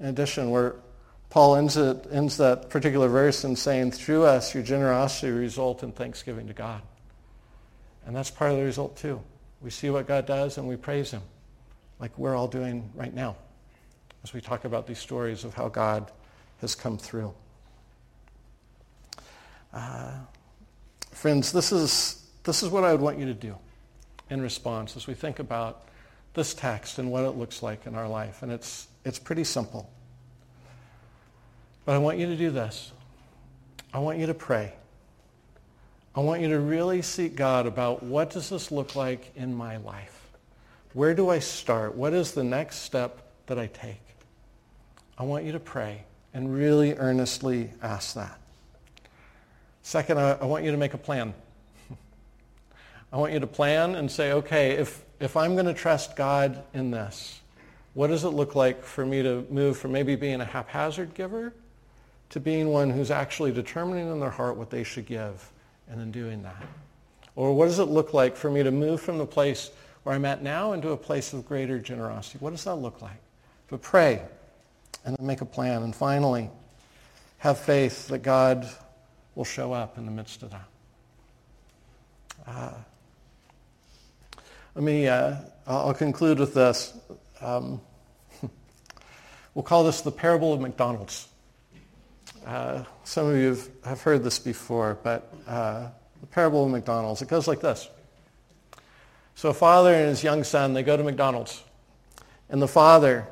in 0.00 0.06
addition, 0.06 0.50
where 0.50 0.76
Paul 1.28 1.56
ends, 1.56 1.76
it, 1.76 2.06
ends 2.10 2.38
that 2.38 2.70
particular 2.70 3.08
verse 3.08 3.44
in 3.44 3.54
saying, 3.54 3.90
through 3.90 4.24
us, 4.24 4.54
your 4.54 4.62
generosity 4.62 5.30
result 5.30 5.82
in 5.82 5.92
thanksgiving 5.92 6.46
to 6.46 6.54
God. 6.54 6.80
And 8.06 8.16
that's 8.16 8.30
part 8.30 8.52
of 8.52 8.56
the 8.56 8.64
result 8.64 8.96
too. 8.96 9.20
We 9.60 9.68
see 9.68 9.90
what 9.90 10.06
God 10.06 10.24
does 10.24 10.56
and 10.56 10.66
we 10.66 10.76
praise 10.76 11.10
him, 11.10 11.22
like 12.00 12.16
we're 12.16 12.34
all 12.34 12.48
doing 12.48 12.90
right 12.94 13.12
now 13.12 13.36
as 14.28 14.34
we 14.34 14.42
talk 14.42 14.66
about 14.66 14.86
these 14.86 14.98
stories 14.98 15.42
of 15.42 15.54
how 15.54 15.68
God 15.68 16.12
has 16.60 16.74
come 16.74 16.98
through. 16.98 17.32
Uh, 19.72 20.12
friends, 21.12 21.50
this 21.50 21.72
is, 21.72 22.26
this 22.42 22.62
is 22.62 22.68
what 22.68 22.84
I 22.84 22.92
would 22.92 23.00
want 23.00 23.18
you 23.18 23.24
to 23.24 23.32
do 23.32 23.56
in 24.28 24.42
response 24.42 24.98
as 24.98 25.06
we 25.06 25.14
think 25.14 25.38
about 25.38 25.88
this 26.34 26.52
text 26.52 26.98
and 26.98 27.10
what 27.10 27.24
it 27.24 27.38
looks 27.38 27.62
like 27.62 27.86
in 27.86 27.94
our 27.94 28.06
life. 28.06 28.42
And 28.42 28.52
it's, 28.52 28.88
it's 29.02 29.18
pretty 29.18 29.44
simple. 29.44 29.90
But 31.86 31.94
I 31.94 31.98
want 31.98 32.18
you 32.18 32.26
to 32.26 32.36
do 32.36 32.50
this. 32.50 32.92
I 33.94 33.98
want 33.98 34.18
you 34.18 34.26
to 34.26 34.34
pray. 34.34 34.74
I 36.14 36.20
want 36.20 36.42
you 36.42 36.48
to 36.48 36.60
really 36.60 37.00
seek 37.00 37.34
God 37.34 37.64
about 37.64 38.02
what 38.02 38.28
does 38.28 38.50
this 38.50 38.70
look 38.70 38.94
like 38.94 39.32
in 39.36 39.54
my 39.54 39.78
life? 39.78 40.28
Where 40.92 41.14
do 41.14 41.30
I 41.30 41.38
start? 41.38 41.94
What 41.94 42.12
is 42.12 42.32
the 42.32 42.44
next 42.44 42.80
step 42.80 43.22
that 43.46 43.58
I 43.58 43.68
take? 43.68 44.02
I 45.18 45.24
want 45.24 45.44
you 45.44 45.52
to 45.52 45.60
pray 45.60 46.04
and 46.32 46.54
really 46.54 46.94
earnestly 46.94 47.70
ask 47.82 48.14
that. 48.14 48.38
Second, 49.82 50.20
I, 50.20 50.32
I 50.32 50.44
want 50.44 50.64
you 50.64 50.70
to 50.70 50.76
make 50.76 50.94
a 50.94 50.98
plan. 50.98 51.34
I 53.12 53.16
want 53.16 53.32
you 53.32 53.40
to 53.40 53.46
plan 53.46 53.96
and 53.96 54.08
say, 54.08 54.32
okay, 54.32 54.72
if, 54.72 55.04
if 55.18 55.36
I'm 55.36 55.54
going 55.54 55.66
to 55.66 55.74
trust 55.74 56.14
God 56.14 56.62
in 56.72 56.92
this, 56.92 57.40
what 57.94 58.08
does 58.08 58.22
it 58.22 58.28
look 58.28 58.54
like 58.54 58.84
for 58.84 59.04
me 59.04 59.22
to 59.24 59.44
move 59.50 59.76
from 59.76 59.90
maybe 59.90 60.14
being 60.14 60.40
a 60.40 60.44
haphazard 60.44 61.14
giver 61.14 61.52
to 62.30 62.38
being 62.38 62.68
one 62.68 62.90
who's 62.90 63.10
actually 63.10 63.50
determining 63.50 64.08
in 64.08 64.20
their 64.20 64.30
heart 64.30 64.56
what 64.56 64.70
they 64.70 64.84
should 64.84 65.06
give 65.06 65.50
and 65.90 66.00
then 66.00 66.12
doing 66.12 66.42
that? 66.42 66.62
Or 67.34 67.54
what 67.54 67.64
does 67.64 67.80
it 67.80 67.86
look 67.86 68.14
like 68.14 68.36
for 68.36 68.50
me 68.50 68.62
to 68.62 68.70
move 68.70 69.00
from 69.00 69.18
the 69.18 69.26
place 69.26 69.72
where 70.04 70.14
I'm 70.14 70.24
at 70.24 70.44
now 70.44 70.74
into 70.74 70.90
a 70.90 70.96
place 70.96 71.32
of 71.32 71.44
greater 71.44 71.80
generosity? 71.80 72.38
What 72.38 72.50
does 72.50 72.62
that 72.64 72.76
look 72.76 73.02
like? 73.02 73.20
But 73.68 73.82
pray 73.82 74.22
and 75.08 75.16
then 75.16 75.26
make 75.26 75.40
a 75.40 75.46
plan. 75.46 75.82
And 75.82 75.96
finally, 75.96 76.50
have 77.38 77.58
faith 77.58 78.08
that 78.08 78.18
God 78.18 78.68
will 79.34 79.46
show 79.46 79.72
up 79.72 79.96
in 79.96 80.04
the 80.04 80.10
midst 80.12 80.42
of 80.42 80.50
that. 80.50 80.68
Uh, 82.46 82.74
let 84.74 84.84
me, 84.84 85.08
uh, 85.08 85.36
I'll 85.66 85.94
conclude 85.94 86.38
with 86.38 86.52
this. 86.52 86.92
Um, 87.40 87.80
we'll 89.54 89.62
call 89.62 89.82
this 89.82 90.02
the 90.02 90.12
parable 90.12 90.52
of 90.52 90.60
McDonald's. 90.60 91.28
Uh, 92.46 92.84
some 93.04 93.28
of 93.28 93.36
you 93.36 93.48
have, 93.48 93.68
have, 93.86 94.02
heard 94.02 94.22
this 94.22 94.38
before, 94.38 94.98
but 95.02 95.32
uh, 95.46 95.88
the 96.20 96.26
parable 96.26 96.66
of 96.66 96.70
McDonald's, 96.70 97.22
it 97.22 97.28
goes 97.28 97.48
like 97.48 97.60
this. 97.60 97.88
So 99.36 99.48
a 99.48 99.54
father 99.54 99.94
and 99.94 100.10
his 100.10 100.22
young 100.22 100.44
son, 100.44 100.74
they 100.74 100.82
go 100.82 100.98
to 100.98 101.02
McDonald's. 101.02 101.64
And 102.50 102.60
the 102.60 102.68
father 102.68 103.26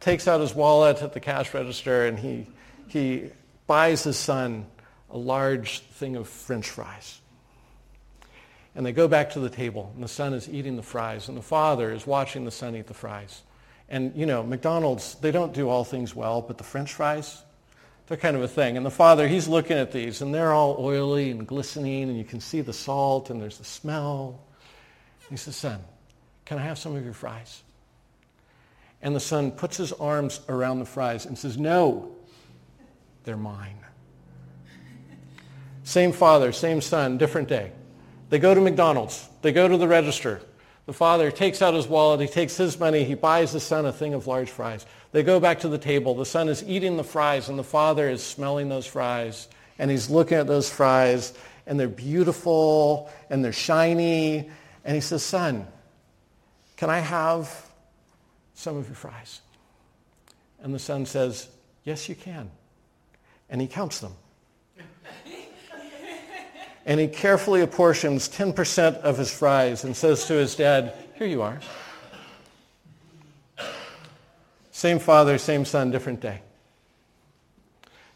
takes 0.00 0.28
out 0.28 0.40
his 0.40 0.54
wallet 0.54 1.02
at 1.02 1.12
the 1.12 1.20
cash 1.20 1.54
register 1.54 2.06
and 2.06 2.18
he, 2.18 2.46
he 2.88 3.30
buys 3.66 4.04
his 4.04 4.16
son 4.16 4.66
a 5.10 5.18
large 5.18 5.80
thing 5.80 6.16
of 6.16 6.28
french 6.28 6.68
fries. 6.68 7.20
And 8.74 8.86
they 8.86 8.92
go 8.92 9.08
back 9.08 9.30
to 9.30 9.40
the 9.40 9.50
table, 9.50 9.90
and 9.94 10.04
the 10.04 10.08
son 10.08 10.34
is 10.34 10.48
eating 10.48 10.76
the 10.76 10.82
fries, 10.82 11.28
and 11.28 11.36
the 11.36 11.42
father 11.42 11.90
is 11.90 12.06
watching 12.06 12.44
the 12.44 12.50
son 12.50 12.76
eat 12.76 12.86
the 12.86 12.94
fries. 12.94 13.42
And, 13.88 14.14
you 14.14 14.24
know, 14.24 14.44
McDonald's, 14.44 15.16
they 15.16 15.32
don't 15.32 15.52
do 15.52 15.68
all 15.68 15.82
things 15.82 16.14
well, 16.14 16.42
but 16.42 16.58
the 16.58 16.64
french 16.64 16.92
fries, 16.92 17.42
they're 18.06 18.16
kind 18.16 18.36
of 18.36 18.42
a 18.42 18.48
thing. 18.48 18.76
And 18.76 18.86
the 18.86 18.90
father, 18.90 19.26
he's 19.26 19.48
looking 19.48 19.78
at 19.78 19.90
these, 19.90 20.22
and 20.22 20.32
they're 20.32 20.52
all 20.52 20.76
oily 20.78 21.30
and 21.30 21.46
glistening, 21.46 22.04
and 22.04 22.16
you 22.16 22.24
can 22.24 22.40
see 22.40 22.60
the 22.60 22.72
salt, 22.72 23.30
and 23.30 23.40
there's 23.40 23.58
the 23.58 23.64
smell. 23.64 24.38
He 25.28 25.36
says, 25.36 25.56
son, 25.56 25.80
can 26.44 26.58
I 26.58 26.62
have 26.62 26.78
some 26.78 26.94
of 26.94 27.04
your 27.04 27.14
fries? 27.14 27.62
And 29.00 29.14
the 29.14 29.20
son 29.20 29.52
puts 29.52 29.76
his 29.76 29.92
arms 29.92 30.40
around 30.48 30.80
the 30.80 30.84
fries 30.84 31.26
and 31.26 31.38
says, 31.38 31.56
no, 31.56 32.16
they're 33.24 33.36
mine. 33.36 33.78
Same 35.84 36.12
father, 36.12 36.52
same 36.52 36.80
son, 36.80 37.16
different 37.16 37.48
day. 37.48 37.72
They 38.28 38.38
go 38.38 38.54
to 38.54 38.60
McDonald's. 38.60 39.28
They 39.40 39.52
go 39.52 39.68
to 39.68 39.76
the 39.76 39.88
register. 39.88 40.40
The 40.86 40.92
father 40.92 41.30
takes 41.30 41.62
out 41.62 41.74
his 41.74 41.86
wallet. 41.86 42.20
He 42.20 42.26
takes 42.26 42.56
his 42.56 42.78
money. 42.78 43.04
He 43.04 43.14
buys 43.14 43.52
the 43.52 43.60
son 43.60 43.86
a 43.86 43.92
thing 43.92 44.14
of 44.14 44.26
large 44.26 44.50
fries. 44.50 44.84
They 45.12 45.22
go 45.22 45.38
back 45.40 45.60
to 45.60 45.68
the 45.68 45.78
table. 45.78 46.14
The 46.14 46.26
son 46.26 46.48
is 46.48 46.64
eating 46.64 46.96
the 46.96 47.04
fries, 47.04 47.48
and 47.48 47.58
the 47.58 47.64
father 47.64 48.08
is 48.08 48.22
smelling 48.22 48.68
those 48.68 48.86
fries. 48.86 49.48
And 49.78 49.90
he's 49.90 50.10
looking 50.10 50.38
at 50.38 50.46
those 50.46 50.68
fries, 50.68 51.32
and 51.66 51.78
they're 51.78 51.88
beautiful, 51.88 53.10
and 53.30 53.44
they're 53.44 53.52
shiny. 53.52 54.50
And 54.84 54.94
he 54.94 55.00
says, 55.00 55.22
son, 55.22 55.66
can 56.76 56.90
I 56.90 56.98
have 57.00 57.67
some 58.58 58.76
of 58.76 58.86
your 58.86 58.96
fries? 58.96 59.40
And 60.60 60.74
the 60.74 60.80
son 60.80 61.06
says, 61.06 61.48
yes, 61.84 62.08
you 62.08 62.16
can. 62.16 62.50
And 63.48 63.60
he 63.60 63.68
counts 63.68 64.00
them 64.00 64.12
and 66.84 67.00
he 67.00 67.06
carefully 67.06 67.60
apportions 67.62 68.28
10% 68.28 68.96
of 68.96 69.16
his 69.16 69.32
fries 69.32 69.84
and 69.84 69.96
says 69.96 70.26
to 70.26 70.34
his 70.34 70.56
dad, 70.56 70.94
here 71.14 71.26
you 71.26 71.42
are. 71.42 71.60
Same 74.72 74.98
father, 74.98 75.38
same 75.38 75.64
son, 75.64 75.90
different 75.90 76.20
day. 76.20 76.40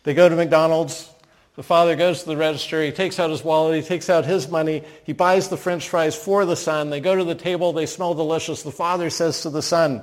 They 0.02 0.14
go 0.14 0.28
to 0.28 0.36
McDonald's. 0.36 1.08
The 1.54 1.62
father 1.62 1.96
goes 1.96 2.22
to 2.22 2.28
the 2.28 2.36
register. 2.36 2.82
He 2.82 2.92
takes 2.92 3.20
out 3.20 3.30
his 3.30 3.44
wallet. 3.44 3.82
He 3.82 3.86
takes 3.86 4.08
out 4.08 4.24
his 4.24 4.48
money. 4.48 4.84
He 5.04 5.12
buys 5.12 5.48
the 5.48 5.56
french 5.56 5.88
fries 5.88 6.16
for 6.16 6.44
the 6.44 6.56
son. 6.56 6.90
They 6.90 7.00
go 7.00 7.14
to 7.14 7.24
the 7.24 7.34
table. 7.34 7.72
They 7.72 7.86
smell 7.86 8.14
delicious. 8.14 8.62
The 8.62 8.72
father 8.72 9.10
says 9.10 9.42
to 9.42 9.50
the 9.50 9.62
son, 9.62 10.02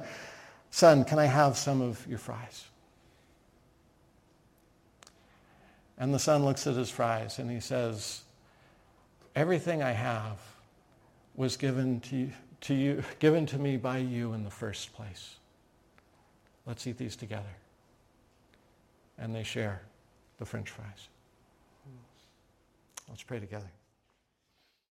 son, 0.72 1.04
can 1.04 1.20
I 1.20 1.26
have 1.26 1.58
some 1.58 1.82
of 1.82 2.06
your 2.08 2.20
fries? 2.20 2.66
And 5.98 6.14
the 6.14 6.20
son 6.20 6.46
looks 6.46 6.66
at 6.66 6.76
his 6.76 6.90
fries 6.90 7.40
and 7.40 7.52
he 7.52 7.60
says, 7.60 8.22
Everything 9.36 9.84
I 9.84 9.92
have 9.92 10.38
was 11.36 11.58
given 11.58 12.00
to 12.02 12.16
you, 12.16 12.32
to 12.62 12.74
you, 12.74 13.04
given 13.20 13.46
to 13.48 13.58
me 13.58 13.78
by 13.78 13.98
you 13.98 14.34
in 14.34 14.44
the 14.44 14.50
first 14.50 14.94
place. 14.94 15.36
Let's 16.66 16.86
eat 16.88 16.98
these 16.98 17.16
together. 17.16 17.56
And 19.18 19.36
they 19.36 19.44
share 19.44 19.82
the 20.38 20.46
french 20.46 20.70
fries. 20.70 21.08
Let's 23.10 23.24
pray 23.24 23.40
together. 23.40 23.70